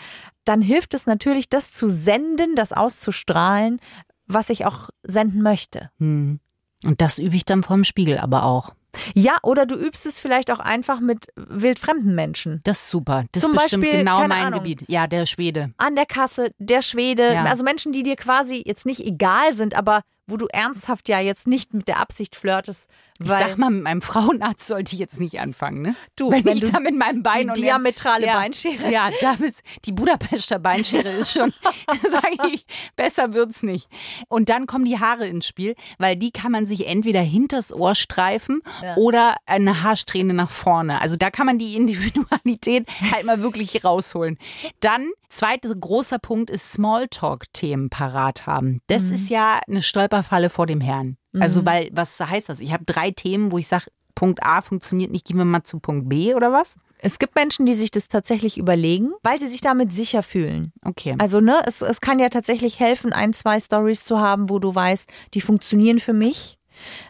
[0.44, 3.80] dann hilft es natürlich, das zu senden, das auszustrahlen,
[4.26, 5.90] was ich auch senden möchte.
[5.98, 6.38] Hm.
[6.84, 8.70] Und das übe ich dann vorm Spiegel aber auch.
[9.14, 12.60] Ja, oder du übst es vielleicht auch einfach mit wildfremden Menschen.
[12.64, 13.24] Das ist super.
[13.32, 14.60] Das Zum ist bestimmt Beispiel, genau mein Ahnung.
[14.60, 14.84] Gebiet.
[14.88, 15.72] Ja, der Schwede.
[15.76, 17.44] An der Kasse, der Schwede, Ja.
[17.44, 21.46] also Menschen, die dir quasi jetzt nicht egal sind, aber wo du ernsthaft ja jetzt
[21.46, 22.88] nicht mit der Absicht flirtest,
[23.20, 25.96] Ich weil sag mal, mit meinem Frauenarzt sollte ich jetzt nicht anfangen, ne?
[26.16, 29.10] Du, wenn, wenn ich du da mit meinem Bein die und diametrale ja, Beinschere- Ja,
[29.20, 31.52] da ist die Budapester Beinschere ist schon,
[32.10, 32.66] sage ich,
[32.96, 33.88] besser wird's nicht.
[34.28, 37.94] Und dann kommen die Haare ins Spiel, weil die kann man sich entweder hinters Ohr
[37.94, 38.62] streifen
[38.96, 41.00] oder eine Haarsträhne nach vorne.
[41.00, 44.38] Also da kann man die Individualität halt mal wirklich rausholen.
[44.80, 48.80] Dann zweiter großer Punkt ist Smalltalk-Themen parat haben.
[48.86, 49.82] Das ist ja eine
[50.16, 51.16] Stolperfalle vor dem Herrn.
[51.38, 52.60] Also weil was heißt das?
[52.60, 55.78] Ich habe drei Themen, wo ich sage Punkt A funktioniert nicht, gehen wir mal zu
[55.78, 56.76] Punkt B oder was?
[56.98, 60.72] es gibt Menschen, die sich das tatsächlich überlegen, weil sie sich damit sicher fühlen.
[60.84, 61.14] Okay.
[61.18, 64.74] Also, ne, es, es kann ja tatsächlich helfen, ein, zwei Stories zu haben, wo du
[64.74, 66.55] weißt, die funktionieren für mich.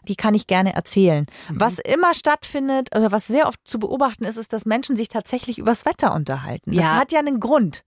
[0.08, 1.26] Die kann ich gerne erzählen.
[1.50, 5.58] Was immer stattfindet oder was sehr oft zu beobachten ist, ist, dass Menschen sich tatsächlich
[5.58, 6.72] übers Wetter unterhalten.
[6.72, 6.96] Das Ja.
[6.96, 7.84] hat ja einen Grund.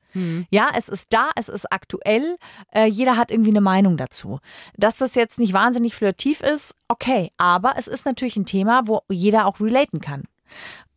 [0.50, 2.38] Ja, es ist da, es ist aktuell.
[2.74, 4.40] Äh, jeder hat irgendwie eine Meinung dazu.
[4.76, 7.32] Dass das jetzt nicht wahnsinnig flirtiv ist, okay.
[7.38, 10.24] Aber es ist natürlich ein Thema, wo jeder auch relaten kann.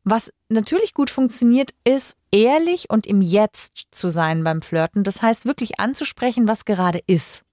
[0.05, 5.05] Was natürlich gut funktioniert, ist ehrlich und im Jetzt zu sein beim Flirten.
[5.05, 7.45] Das heißt wirklich anzusprechen, was gerade ist.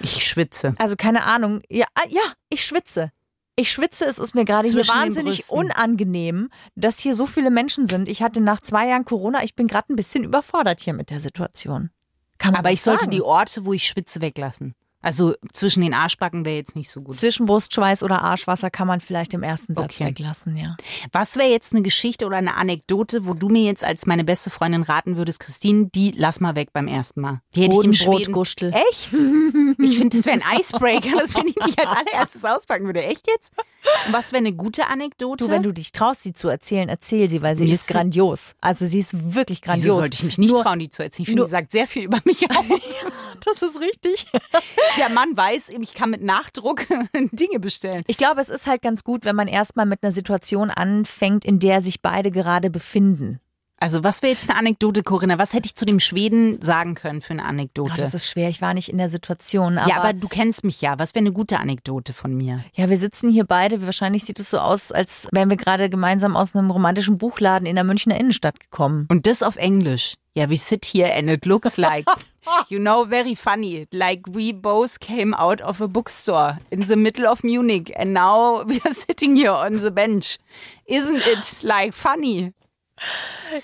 [0.00, 0.74] Ich schwitze.
[0.78, 1.60] Also keine Ahnung.
[1.68, 3.12] Ja, ah, ja, ich schwitze.
[3.56, 8.08] Ich schwitze, es ist mir gerade hier wahnsinnig unangenehm, dass hier so viele Menschen sind.
[8.08, 11.20] Ich hatte nach zwei Jahren Corona, ich bin gerade ein bisschen überfordert hier mit der
[11.20, 11.90] Situation.
[12.40, 13.12] Aber ich sollte sagen.
[13.12, 14.74] die Orte, wo ich schwitze, weglassen.
[15.04, 17.16] Also zwischen den Arschbacken wäre jetzt nicht so gut.
[17.16, 20.06] Zwischen Brustschweiß oder Arschwasser kann man vielleicht im ersten Satz Okay.
[20.06, 20.74] weglassen, ja.
[21.12, 24.48] Was wäre jetzt eine Geschichte oder eine Anekdote, wo du mir jetzt als meine beste
[24.48, 27.42] Freundin raten würdest, Christine, die lass mal weg beim ersten Mal.
[27.54, 28.10] Die hätte ich dem Schweden.
[28.12, 28.72] Bodenbrotgustel.
[28.90, 29.12] Echt?
[29.78, 33.02] Ich finde, das wäre ein Icebreaker, das wenn ich nicht als allererstes auspacken würde.
[33.02, 33.52] Echt jetzt?
[34.06, 35.44] Und was wäre eine gute Anekdote?
[35.44, 38.54] Du, wenn du dich traust, sie zu erzählen, erzähl sie, weil sie ist ist- grandios.
[38.62, 39.84] Also sie ist wirklich grandios.
[39.84, 41.24] Wieso sollte ich mich nicht Nur, trauen, die zu erzählen?
[41.24, 43.00] Ich finde, die sagt sehr viel über mich aus.
[43.44, 44.26] Das ist richtig.
[44.96, 46.86] Der Mann weiß, ich kann mit Nachdruck
[47.32, 48.04] Dinge bestellen.
[48.06, 51.58] Ich glaube, es ist halt ganz gut, wenn man erstmal mit einer Situation anfängt, in
[51.58, 53.40] der sich beide gerade befinden.
[53.80, 55.36] Also was wäre jetzt eine Anekdote, Corinna?
[55.38, 58.00] Was hätte ich zu dem Schweden sagen können für eine Oh, Anekdote?
[58.00, 59.76] das ist schwer, ich war nicht in der Situation.
[59.78, 60.98] Aber, ja, aber du kennst mich ja.
[60.98, 62.64] Was wäre eine gute Anekdote von mir?
[62.74, 63.84] ja, wir sitzen hier beide.
[63.84, 67.74] Wahrscheinlich sieht es so aus, als wären wir gerade gemeinsam aus einem romantischen Buchladen in
[67.74, 69.06] der Münchner Innenstadt gekommen.
[69.10, 70.14] Und das auf Englisch.
[70.36, 72.06] Ja, we sit here and it looks like,
[72.68, 73.86] you know, very funny.
[73.92, 78.62] Like we both came out of a bookstore in the middle of Munich and now
[78.66, 80.38] we are sitting here on the bench.
[80.86, 82.52] Isn't it like funny?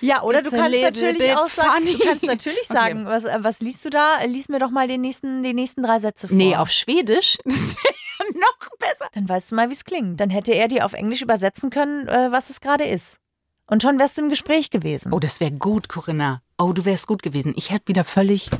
[0.00, 1.92] Ja, oder It's du kannst natürlich auch sagen, funny.
[1.96, 2.74] du kannst natürlich Okay.
[2.74, 4.22] sagen, was, äh, was liest du da?
[4.24, 6.36] Lies mir doch mal den nächsten, die nächsten drei Sätze vor.
[6.36, 7.38] Nee, auf Schwedisch?
[7.44, 7.94] Das wäre
[8.34, 9.08] ja noch besser.
[9.12, 10.20] Dann weißt du mal, wie es klingt.
[10.20, 13.18] Dann hätte er dir auf Englisch übersetzen können, äh, was es gerade ist.
[13.66, 15.12] Und schon wärst du im Gespräch gewesen.
[15.12, 16.42] Oh, das wäre gut, Corinna.
[16.58, 17.54] Oh, du wärst gut gewesen.
[17.56, 18.50] Ich hätte wieder völlig.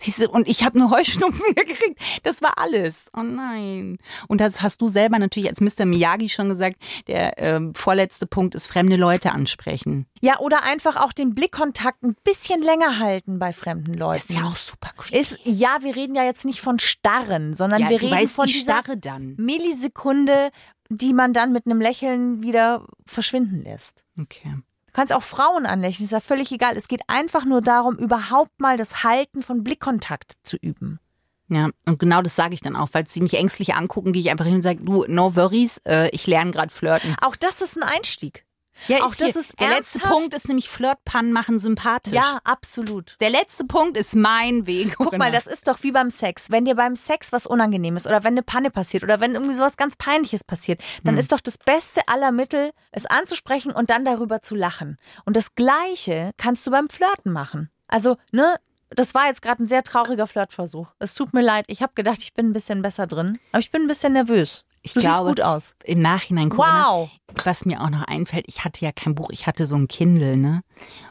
[0.00, 2.00] Siehst du, und ich habe nur Heuschnupfen gekriegt.
[2.22, 3.06] Das war alles.
[3.14, 3.98] Oh nein.
[4.28, 5.84] Und das hast du selber natürlich als Mr.
[5.84, 6.76] Miyagi schon gesagt.
[7.06, 10.06] Der ähm, vorletzte Punkt ist fremde Leute ansprechen.
[10.22, 14.20] Ja, oder einfach auch den Blickkontakt ein bisschen länger halten bei fremden Leuten.
[14.20, 15.18] Das ist ja auch super creepy.
[15.18, 18.46] Ist, ja, wir reden ja jetzt nicht von Starren, sondern ja, wir reden weißt, von
[18.46, 19.34] ich dieser starre dann.
[19.36, 20.50] Millisekunde,
[20.88, 24.02] die man dann mit einem Lächeln wieder verschwinden lässt.
[24.18, 24.56] Okay.
[24.90, 26.76] Du kannst auch Frauen anlächeln, ist ja völlig egal.
[26.76, 30.98] Es geht einfach nur darum, überhaupt mal das Halten von Blickkontakt zu üben.
[31.46, 32.88] Ja, und genau das sage ich dann auch.
[32.90, 36.08] Falls sie mich ängstlich angucken, gehe ich einfach hin und sage, du, no worries, äh,
[36.10, 37.14] ich lerne gerade flirten.
[37.20, 38.44] Auch das ist ein Einstieg.
[38.88, 40.04] Ja, Auch das ist Der letzte ernsthaft?
[40.04, 42.12] Punkt ist nämlich Flirtpannen machen sympathisch.
[42.12, 43.16] Ja, absolut.
[43.20, 44.94] Der letzte Punkt ist mein Weg.
[44.96, 46.50] Guck mal, das ist doch wie beim Sex.
[46.50, 49.76] Wenn dir beim Sex was Unangenehmes oder wenn eine Panne passiert oder wenn irgendwie sowas
[49.76, 54.42] ganz Peinliches passiert, dann ist doch das beste aller Mittel, es anzusprechen und dann darüber
[54.42, 54.98] zu lachen.
[55.24, 57.70] Und das Gleiche kannst du beim Flirten machen.
[57.88, 58.56] Also, ne,
[58.90, 60.88] das war jetzt gerade ein sehr trauriger Flirtversuch.
[60.98, 61.64] Es tut mir leid.
[61.68, 64.64] Ich habe gedacht, ich bin ein bisschen besser drin, aber ich bin ein bisschen nervös.
[64.82, 65.74] Ich du siehst glaube, gut aus.
[65.84, 67.10] Im Nachhinein, Corinna, Wow.
[67.44, 70.36] was mir auch noch einfällt, ich hatte ja kein Buch, ich hatte so ein Kindle,
[70.38, 70.62] ne?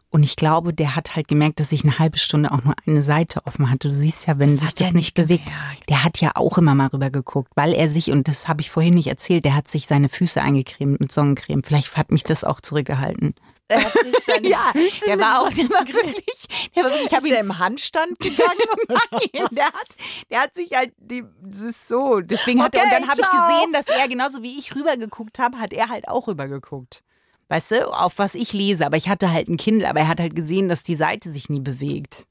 [0.09, 3.03] Und ich glaube, der hat halt gemerkt, dass ich eine halbe Stunde auch nur eine
[3.03, 3.89] Seite offen hatte.
[3.89, 5.45] Du siehst ja, wenn Das sich das nicht nicht bewegt.
[5.45, 5.87] gemerkt.
[5.87, 8.71] Der hat ja auch immer mal rüber geguckt, weil er sich, und das habe ich
[8.71, 11.61] vorhin nicht erzählt, der hat sich seine Füße eingecremt mit Sonnencreme.
[11.61, 13.35] Vielleicht hat mich das auch zurückgehalten.
[13.69, 17.13] Er hat sich seine Füße der war auch, der war wirklich, der war wirklich, ich
[17.13, 18.59] habe ihn er im Handstand gegangen?
[19.11, 19.87] Nein, der hat,
[20.29, 22.19] der hat sich halt, die, das ist so.
[22.19, 25.59] Deswegen hat er, und dann habe ich gesehen, dass er genauso wie ich rübergeguckt habe,
[25.59, 27.03] hat er halt auch rübergeguckt.
[27.47, 28.85] Weißt du, auf was ich lese.
[28.85, 31.49] Aber ich hatte halt ein Kindle, aber er hat halt gesehen, dass die Seite sich
[31.49, 32.27] nie bewegt.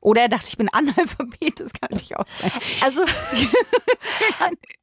[0.00, 2.52] Oder er dachte, ich bin Analphabet, das kann natürlich auch sein.
[2.80, 3.04] Also,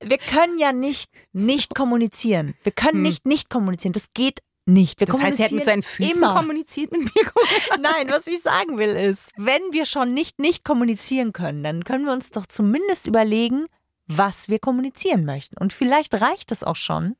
[0.02, 2.56] wir können ja nicht nicht kommunizieren.
[2.64, 3.94] Wir können nicht nicht kommunizieren.
[3.94, 5.00] Das geht nicht.
[5.00, 6.36] Wir Das heißt, er hat mit seinen Füßen immer.
[6.36, 7.24] kommuniziert mit mir.
[7.82, 12.06] Nein, was ich sagen will ist, wenn wir schon nicht nicht kommunizieren können, dann können
[12.06, 13.66] wir uns doch zumindest überlegen,
[14.08, 15.58] was wir kommunizieren möchten.
[15.58, 17.16] Und vielleicht reicht es auch schon,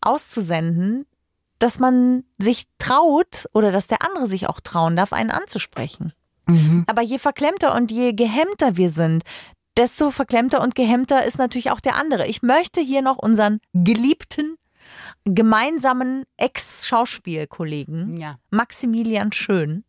[0.00, 1.06] auszusenden,
[1.58, 6.12] dass man sich traut oder dass der andere sich auch trauen darf, einen anzusprechen.
[6.46, 6.84] Mhm.
[6.86, 9.22] Aber je verklemmter und je gehemmter wir sind,
[9.76, 12.26] desto verklemmter und gehemmter ist natürlich auch der andere.
[12.26, 14.56] Ich möchte hier noch unseren geliebten,
[15.24, 18.38] gemeinsamen Ex-Schauspielkollegen Ja.
[18.50, 19.84] Maximilian Schön.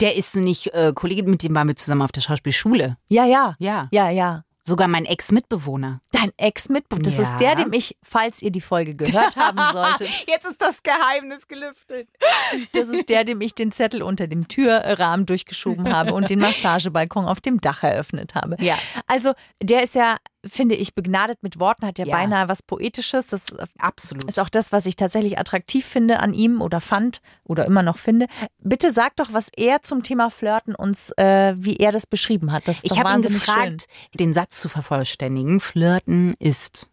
[0.00, 2.96] Der ist nicht äh, Kollege, mit dem waren wir zusammen auf der Schauspielschule.
[3.08, 3.56] Ja, ja.
[3.58, 3.88] Ja.
[3.90, 4.44] Ja, ja.
[4.62, 6.00] Sogar mein Ex-Mitbewohner.
[6.12, 7.04] Dein Ex-Mitbewohner.
[7.04, 7.22] Das Ja.
[7.22, 11.48] ist der, dem ich, falls ihr die Folge gehört haben solltet, Jetzt ist das Geheimnis
[11.48, 12.08] gelüftet.
[12.72, 17.26] das ist der, dem ich den Zettel unter dem Türrahmen durchgeschoben habe und den Massagebalkon
[17.26, 18.56] auf dem Dach eröffnet habe.
[18.60, 18.78] Ja.
[19.06, 20.16] Also, der ist ja,
[20.46, 22.16] finde ich, begnadet mit Worten, hat ja, Ja.
[22.16, 23.26] beinahe was Poetisches.
[23.26, 23.42] Das
[23.78, 24.24] Absolut.
[24.24, 27.98] ist auch das, was ich tatsächlich attraktiv finde an ihm oder fand oder immer noch
[27.98, 28.26] finde.
[28.58, 32.66] Bitte sag doch, was er zum Thema Flirten uns, äh, wie er das beschrieben hat.
[32.68, 35.60] Das ist ich habe ihn gefragt, den Satz zu vervollständigen.
[35.60, 36.90] Flirten ist.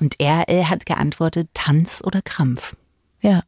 [0.00, 2.70] Und er, äh, hat geantwortet, Tanz oder Krampf.
[2.70, 3.30] schön.
[3.32, 3.42] Ja.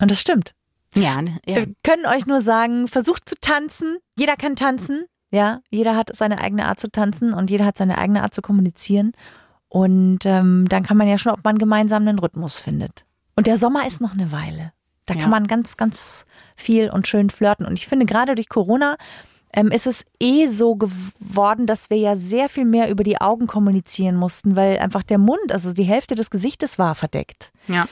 [0.00, 0.54] Und das stimmt.
[0.94, 1.38] Ja, ne?
[1.46, 1.56] ja.
[1.56, 3.98] Wir können euch nur sagen, versucht zu tanzen.
[4.18, 5.04] Jeder kann tanzen.
[5.30, 8.40] Ja, jeder hat seine eigene Art zu tanzen und jeder hat seine eigene Art zu
[8.42, 9.12] kommunizieren.
[9.68, 13.04] Und ähm, dann kann man ja schon, ob man gemeinsam einen Rhythmus findet.
[13.36, 14.72] Und der Sommer ist noch eine Weile.
[15.04, 15.20] Da Ja.
[15.22, 16.24] kann man ganz, ganz
[16.56, 17.66] viel und schön flirten.
[17.66, 18.96] Und ich finde, gerade durch Corona
[19.52, 23.46] ähm, ist es eh so geworden, dass wir ja sehr viel mehr über die Augen
[23.46, 27.52] kommunizieren mussten, weil einfach der Mund, also die Hälfte des Gesichtes war verdeckt.
[27.66, 27.86] ja.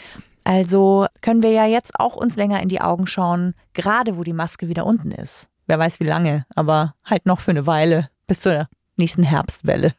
[0.48, 4.32] Also können wir ja jetzt auch uns länger in die Augen schauen, gerade wo die
[4.32, 5.48] Maske wieder unten ist.
[5.66, 9.94] Wer weiß wie lange, aber halt noch für eine Weile bis zur nächsten Herbstwelle.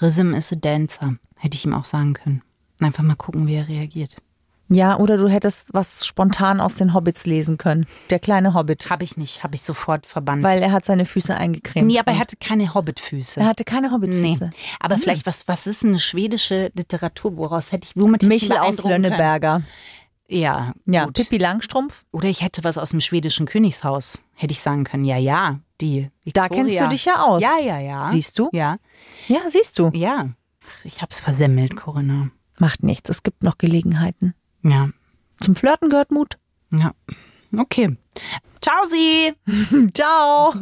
[0.00, 2.42] Rhythm is a dancer, hätte ich ihm auch sagen können.
[2.80, 4.16] Einfach mal gucken, wie er reagiert.
[4.68, 7.84] Ja, oder du hättest was spontan aus den Hobbits lesen können.
[8.10, 8.90] Der kleine Hobbit.
[8.90, 10.44] Habe ich nicht, habe ich sofort verbannt.
[10.44, 11.86] Weil er hat seine Füße eingecremt.
[11.86, 13.40] nee, aber er hatte keine Hobbitfüße.
[13.40, 14.50] er hatte keine Nee, Hobbitfüße.
[14.78, 18.58] aber vielleicht, was, was ist eine schwedische Literatur, woraus hätte ich, womit hätte ich Michel
[18.58, 19.66] aus beeindrucken können?
[20.30, 21.14] Ja, Ja, gut.
[21.14, 22.04] Pippi Langstrumpf.
[22.12, 24.24] Oder ich hätte was aus dem schwedischen Königshaus.
[24.34, 26.48] Hätte ich sagen können, ja, ja, die Da Victoria.
[26.48, 27.42] kennst du dich ja aus.
[27.42, 28.08] Ja, ja, ja.
[28.08, 28.50] Siehst du?
[28.52, 28.76] Ja,
[29.28, 29.90] Ja, siehst du.
[29.94, 30.28] ja.
[30.64, 32.28] Ach, Ich hab's versemmelt, Corinna.
[32.58, 33.08] Macht nichts.
[33.08, 34.34] Es gibt noch Gelegenheiten.
[34.62, 34.90] Ja,
[35.40, 36.36] Zum Flirten gehört Mut.
[36.72, 36.92] ja.
[37.56, 37.96] Okay.
[38.60, 39.32] Ciao, Sie.
[39.94, 40.52] Ciao.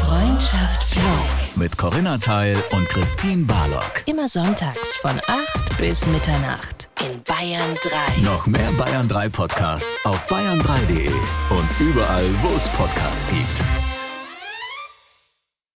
[0.00, 1.56] Freundschaft Plus.
[1.56, 4.02] Mit Corinna Teil und Christine Barlock.
[4.06, 8.22] Immer sonntags von 8 bis Mitternacht in Bayern 3.
[8.22, 13.93] Noch mehr Bayern 3 Podcasts auf bayern3.de und überall, wo es Podcasts gibt.